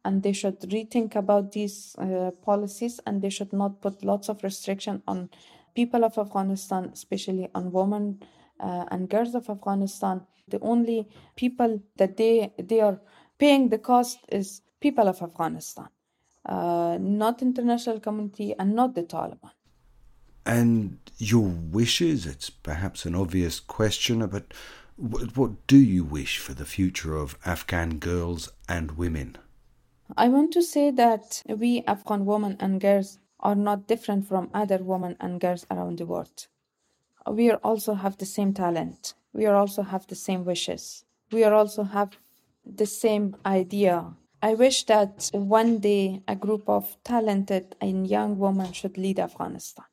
and 0.05 0.23
they 0.23 0.33
should 0.33 0.61
rethink 0.61 1.17
about 1.17 1.53
these 1.53 1.97
uh, 1.99 2.31
policies 2.43 3.01
and 3.07 3.23
they 3.23 3.31
should 3.31 3.53
not 3.53 3.81
put 3.81 4.05
lots 4.05 4.29
of 4.29 4.43
restriction 4.43 5.03
on 5.07 5.31
people 5.75 6.05
of 6.05 6.17
Afghanistan, 6.19 6.91
especially 6.93 7.49
on 7.55 7.73
women 7.73 8.21
uh, 8.61 8.85
and 8.91 9.09
girls 9.09 9.35
of 9.35 9.49
Afghanistan. 9.49 10.23
The 10.49 10.61
only 10.61 11.09
people 11.37 11.83
that 11.97 12.17
they 12.17 12.53
they 12.59 12.81
are 12.81 13.01
paying 13.39 13.71
the 13.71 13.79
cost 13.79 14.19
is 14.29 14.61
people 14.81 15.09
of 15.09 15.23
Afghanistan, 15.23 15.89
uh, 16.47 16.99
not 17.01 17.41
international 17.43 18.01
community 18.01 18.55
and 18.59 18.75
not 18.75 18.95
the 18.95 19.03
Taliban. 19.03 19.51
And 20.47 20.99
your 21.17 21.49
wishes? 21.79 22.27
It's 22.27 22.51
perhaps 22.51 23.07
an 23.07 23.15
obvious 23.15 23.59
question, 23.61 24.27
but 24.27 24.53
what, 24.97 25.37
what 25.37 25.67
do 25.67 25.79
you 25.79 26.05
wish 26.05 26.39
for 26.39 26.53
the 26.53 26.67
future 26.67 27.17
of 27.17 27.39
Afghan 27.47 27.99
girls 27.99 28.53
and 28.69 28.99
women? 28.99 29.39
I 30.17 30.29
want 30.29 30.53
to 30.53 30.63
say 30.63 30.91
that 30.91 31.43
we 31.49 31.83
Afghan 31.87 32.27
women 32.27 32.57
and 32.61 32.81
girls 32.81 33.19
are 33.41 33.55
not 33.55 33.87
different 33.87 34.27
from 34.29 34.51
other 34.53 34.79
women 34.79 35.17
and 35.19 35.41
girls 35.41 35.67
around 35.71 35.99
the 35.99 36.07
world. 36.07 36.47
We 37.27 37.51
also 37.53 37.95
have 37.95 38.19
the 38.19 38.27
same 38.27 38.53
talent. 38.53 39.15
We 39.33 39.47
also 39.47 39.83
have 39.83 40.07
the 40.07 40.15
same 40.15 40.45
wishes. 40.45 41.05
We 41.33 41.45
also 41.45 41.85
have 41.85 42.19
the 42.65 42.87
same 42.87 43.37
idea. 43.47 44.15
I 44.43 44.55
wish 44.55 44.85
that 44.85 45.31
one 45.33 45.79
day 45.79 46.23
a 46.29 46.37
group 46.37 46.69
of 46.69 46.97
talented 47.03 47.75
and 47.81 48.07
young 48.07 48.39
women 48.39 48.73
should 48.73 48.99
lead 48.99 49.19
Afghanistan. 49.19 49.87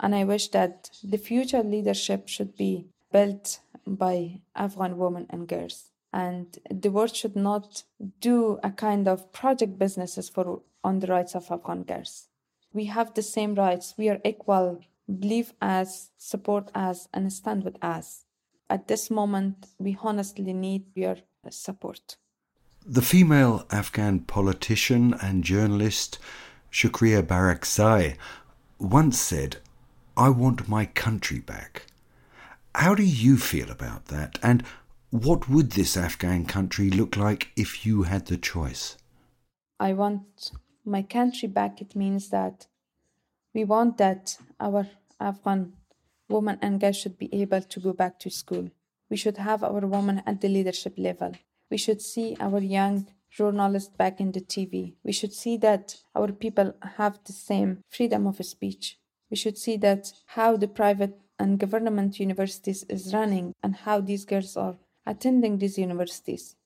And 0.00 0.14
I 0.14 0.24
wish 0.24 0.48
that 0.48 0.90
the 1.04 1.18
future 1.18 1.62
leadership 1.62 2.28
should 2.28 2.56
be 2.56 2.88
built 3.12 3.60
by 3.86 4.40
Afghan 4.54 4.96
women 4.96 5.26
and 5.30 5.46
girls. 5.46 5.92
And 6.16 6.58
the 6.70 6.90
world 6.90 7.14
should 7.14 7.36
not 7.36 7.82
do 8.22 8.58
a 8.64 8.70
kind 8.70 9.06
of 9.06 9.34
project 9.34 9.78
businesses 9.78 10.30
for 10.30 10.62
on 10.82 11.00
the 11.00 11.08
rights 11.08 11.34
of 11.34 11.50
Afghan 11.50 11.82
girls. 11.82 12.28
We 12.72 12.86
have 12.86 13.12
the 13.12 13.20
same 13.22 13.54
rights. 13.54 13.92
We 13.98 14.08
are 14.08 14.20
equal. 14.24 14.80
Believe 15.06 15.52
us, 15.60 16.12
support 16.16 16.70
us, 16.74 17.06
and 17.12 17.30
stand 17.30 17.64
with 17.64 17.76
us. 17.84 18.24
At 18.70 18.88
this 18.88 19.10
moment, 19.10 19.66
we 19.78 19.98
honestly 20.02 20.54
need 20.54 20.84
your 20.94 21.16
support. 21.50 22.16
The 22.86 23.02
female 23.02 23.66
Afghan 23.70 24.20
politician 24.20 25.12
and 25.20 25.44
journalist 25.44 26.18
Shukriya 26.72 27.24
Barakzai 27.24 28.16
once 28.78 29.20
said 29.20 29.58
I 30.16 30.30
want 30.30 30.66
my 30.66 30.86
country 30.86 31.40
back. 31.40 31.82
How 32.74 32.94
do 32.94 33.02
you 33.02 33.36
feel 33.36 33.70
about 33.70 34.06
that? 34.06 34.38
And 34.42 34.64
what 35.24 35.48
would 35.48 35.72
this 35.72 35.96
Afghan 35.96 36.44
country 36.44 36.90
look 36.90 37.16
like 37.16 37.48
if 37.56 37.86
you 37.86 38.04
had 38.04 38.26
the 38.26 38.36
choice? 38.36 38.96
I 39.78 39.92
want 39.92 40.52
my 40.84 41.02
country 41.02 41.48
back. 41.48 41.80
It 41.80 41.94
means 41.94 42.28
that 42.30 42.66
we 43.54 43.64
want 43.64 43.98
that 43.98 44.36
our 44.60 44.86
Afghan 45.20 45.72
women 46.28 46.58
and 46.60 46.80
girls 46.80 46.96
should 46.96 47.18
be 47.18 47.32
able 47.32 47.62
to 47.62 47.80
go 47.80 47.92
back 47.92 48.18
to 48.20 48.30
school. 48.30 48.70
We 49.08 49.16
should 49.16 49.38
have 49.38 49.62
our 49.62 49.86
women 49.86 50.22
at 50.26 50.40
the 50.40 50.48
leadership 50.48 50.94
level. 50.96 51.32
We 51.70 51.76
should 51.76 52.02
see 52.02 52.36
our 52.40 52.58
young 52.58 53.06
journalists 53.30 53.94
back 53.96 54.20
in 54.20 54.32
the 54.32 54.40
TV. 54.40 54.94
We 55.04 55.12
should 55.12 55.32
see 55.32 55.56
that 55.58 55.96
our 56.14 56.32
people 56.32 56.74
have 56.96 57.20
the 57.24 57.32
same 57.32 57.82
freedom 57.90 58.26
of 58.26 58.44
speech 58.44 58.98
we 59.30 59.36
should 59.36 59.58
see 59.58 59.76
that 59.78 60.12
how 60.26 60.56
the 60.56 60.68
private 60.68 61.18
and 61.38 61.58
government 61.58 62.20
universities 62.20 62.84
is 62.88 63.12
running 63.12 63.52
and 63.62 63.74
how 63.76 64.00
these 64.00 64.24
girls 64.24 64.56
are 64.56 64.76
attending 65.06 65.58
these 65.58 65.78
universities 65.78 66.56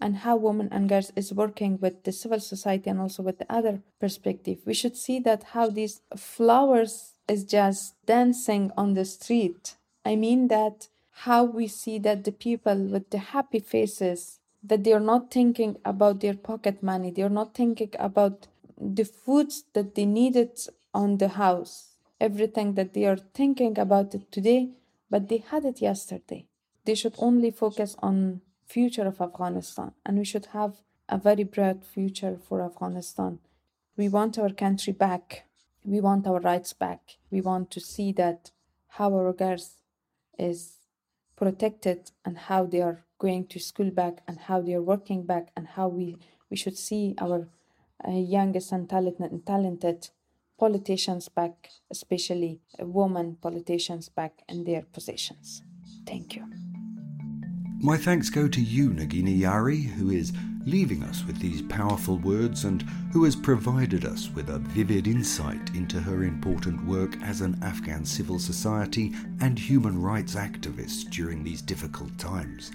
and 0.00 0.18
how 0.18 0.36
women 0.36 0.68
and 0.70 0.88
girls 0.88 1.12
is 1.16 1.32
working 1.32 1.78
with 1.80 2.04
the 2.04 2.12
civil 2.12 2.40
society 2.40 2.88
and 2.88 3.00
also 3.00 3.22
with 3.22 3.38
the 3.38 3.52
other 3.52 3.82
perspective. 3.98 4.58
We 4.64 4.74
should 4.74 4.96
see 4.96 5.18
that 5.20 5.42
how 5.54 5.70
these 5.70 6.00
flowers 6.16 7.14
is 7.28 7.44
just 7.44 7.94
dancing 8.06 8.70
on 8.76 8.94
the 8.94 9.04
street. 9.04 9.74
I 10.04 10.14
mean 10.16 10.48
that 10.48 10.88
how 11.10 11.44
we 11.44 11.66
see 11.66 11.98
that 11.98 12.24
the 12.24 12.32
people 12.32 12.76
with 12.76 13.10
the 13.10 13.18
happy 13.18 13.58
faces 13.58 14.38
that 14.62 14.84
they 14.84 14.92
are 14.92 15.00
not 15.00 15.30
thinking 15.30 15.76
about 15.84 16.20
their 16.20 16.34
pocket 16.34 16.82
money 16.82 17.12
they 17.12 17.22
are 17.22 17.28
not 17.28 17.54
thinking 17.54 17.90
about 17.98 18.48
the 18.80 19.04
foods 19.04 19.64
that 19.72 19.94
they 19.94 20.06
needed 20.06 20.58
on 20.94 21.18
the 21.18 21.28
house. 21.28 21.94
Everything 22.20 22.74
that 22.74 22.94
they 22.94 23.04
are 23.04 23.16
thinking 23.16 23.78
about 23.78 24.14
it 24.14 24.30
today, 24.32 24.70
but 25.10 25.28
they 25.28 25.38
had 25.38 25.64
it 25.64 25.80
yesterday. 25.80 26.47
They 26.88 26.94
should 26.94 27.16
only 27.18 27.50
focus 27.50 27.96
on 27.98 28.40
future 28.64 29.06
of 29.06 29.20
Afghanistan, 29.20 29.92
and 30.06 30.16
we 30.16 30.24
should 30.24 30.46
have 30.54 30.76
a 31.06 31.18
very 31.18 31.44
bright 31.44 31.84
future 31.84 32.38
for 32.48 32.62
Afghanistan. 32.62 33.40
We 33.98 34.08
want 34.08 34.38
our 34.38 34.48
country 34.48 34.94
back. 34.94 35.44
We 35.84 36.00
want 36.00 36.26
our 36.26 36.40
rights 36.40 36.72
back. 36.72 37.18
We 37.30 37.42
want 37.42 37.70
to 37.72 37.80
see 37.80 38.12
that 38.12 38.52
how 38.96 39.12
our 39.12 39.34
girls 39.34 39.74
is 40.38 40.76
protected 41.36 42.10
and 42.24 42.38
how 42.38 42.64
they 42.64 42.80
are 42.80 43.04
going 43.18 43.48
to 43.48 43.58
school 43.60 43.90
back 43.90 44.22
and 44.26 44.38
how 44.38 44.62
they 44.62 44.72
are 44.72 44.88
working 44.94 45.24
back 45.26 45.52
and 45.54 45.66
how 45.76 45.88
we, 45.88 46.16
we 46.48 46.56
should 46.56 46.78
see 46.78 47.14
our 47.18 47.48
uh, 48.02 48.12
youngest 48.12 48.72
and 48.72 48.88
talented, 48.88 49.30
and 49.30 49.44
talented 49.44 50.08
politicians 50.58 51.28
back, 51.28 51.68
especially 51.90 52.60
women 52.80 53.36
politicians 53.42 54.08
back 54.08 54.42
in 54.48 54.64
their 54.64 54.84
positions. 54.90 55.60
Thank 56.06 56.34
you. 56.34 56.46
My 57.80 57.96
thanks 57.96 58.28
go 58.28 58.48
to 58.48 58.60
you, 58.60 58.90
Nagina 58.90 59.40
Yari, 59.40 59.84
who 59.84 60.10
is 60.10 60.32
leaving 60.66 61.04
us 61.04 61.24
with 61.24 61.38
these 61.38 61.62
powerful 61.62 62.18
words 62.18 62.64
and 62.64 62.82
who 63.12 63.22
has 63.22 63.36
provided 63.36 64.04
us 64.04 64.28
with 64.30 64.50
a 64.50 64.58
vivid 64.58 65.06
insight 65.06 65.76
into 65.76 66.00
her 66.00 66.24
important 66.24 66.84
work 66.84 67.16
as 67.22 67.40
an 67.40 67.56
Afghan 67.62 68.04
civil 68.04 68.40
society 68.40 69.14
and 69.40 69.56
human 69.56 70.02
rights 70.02 70.34
activist 70.34 71.10
during 71.10 71.44
these 71.44 71.62
difficult 71.62 72.18
times. 72.18 72.72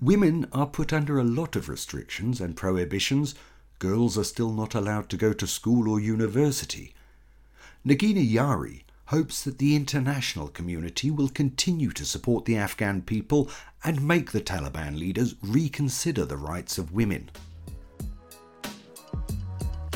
Women 0.00 0.48
are 0.50 0.66
put 0.66 0.94
under 0.94 1.18
a 1.18 1.24
lot 1.24 1.54
of 1.54 1.68
restrictions 1.68 2.40
and 2.40 2.56
prohibitions 2.56 3.34
girls 3.80 4.16
are 4.16 4.24
still 4.24 4.52
not 4.52 4.74
allowed 4.74 5.10
to 5.10 5.18
go 5.18 5.34
to 5.34 5.46
school 5.46 5.90
or 5.90 6.00
university. 6.00 6.94
Nagina 7.84 8.26
Yari 8.26 8.83
hopes 9.06 9.42
that 9.44 9.58
the 9.58 9.76
international 9.76 10.48
community 10.48 11.10
will 11.10 11.28
continue 11.28 11.90
to 11.90 12.04
support 12.04 12.44
the 12.44 12.56
Afghan 12.56 13.02
people 13.02 13.50
and 13.82 14.06
make 14.06 14.32
the 14.32 14.40
Taliban 14.40 14.98
leaders 14.98 15.34
reconsider 15.42 16.24
the 16.24 16.36
rights 16.36 16.78
of 16.78 16.92
women. 16.92 17.30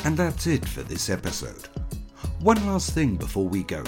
And 0.05 0.15
that's 0.15 0.47
it 0.47 0.65
for 0.65 0.83
this 0.83 1.09
episode. 1.09 1.67
One 2.39 2.65
last 2.65 2.91
thing 2.91 3.15
before 3.15 3.47
we 3.47 3.63
go. 3.63 3.83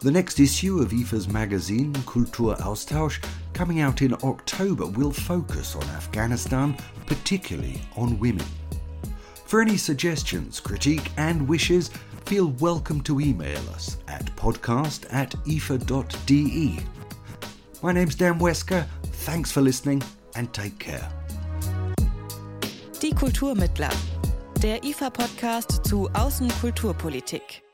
The 0.00 0.10
next 0.10 0.40
issue 0.40 0.80
of 0.80 0.92
IFA's 0.92 1.28
magazine, 1.28 1.92
Kultur 1.92 2.56
Austausch, 2.60 3.22
coming 3.52 3.80
out 3.80 4.00
in 4.00 4.14
October, 4.22 4.86
will 4.86 5.10
focus 5.10 5.74
on 5.76 5.82
Afghanistan, 5.90 6.76
particularly 7.06 7.82
on 7.96 8.18
women. 8.18 8.46
For 9.44 9.60
any 9.60 9.76
suggestions, 9.76 10.60
critique, 10.60 11.10
and 11.16 11.46
wishes, 11.46 11.90
feel 12.30 12.54
welcome 12.60 13.00
to 13.00 13.18
email 13.18 13.58
us 13.74 13.96
at 14.06 14.24
podcast 14.36 15.04
at 15.12 15.34
ifa.de. 15.46 16.78
My 17.82 17.92
name's 17.92 18.14
Dan 18.14 18.38
Wesker. 18.38 18.86
Thanks 19.26 19.50
for 19.50 19.60
listening 19.60 20.00
and 20.36 20.54
take 20.54 20.78
care. 20.78 21.08
Die 23.02 23.10
Kulturmittler, 23.10 23.90
der 24.62 24.84
IFA-Podcast 24.84 25.84
zu 25.84 26.08
Außenkulturpolitik. 26.12 27.64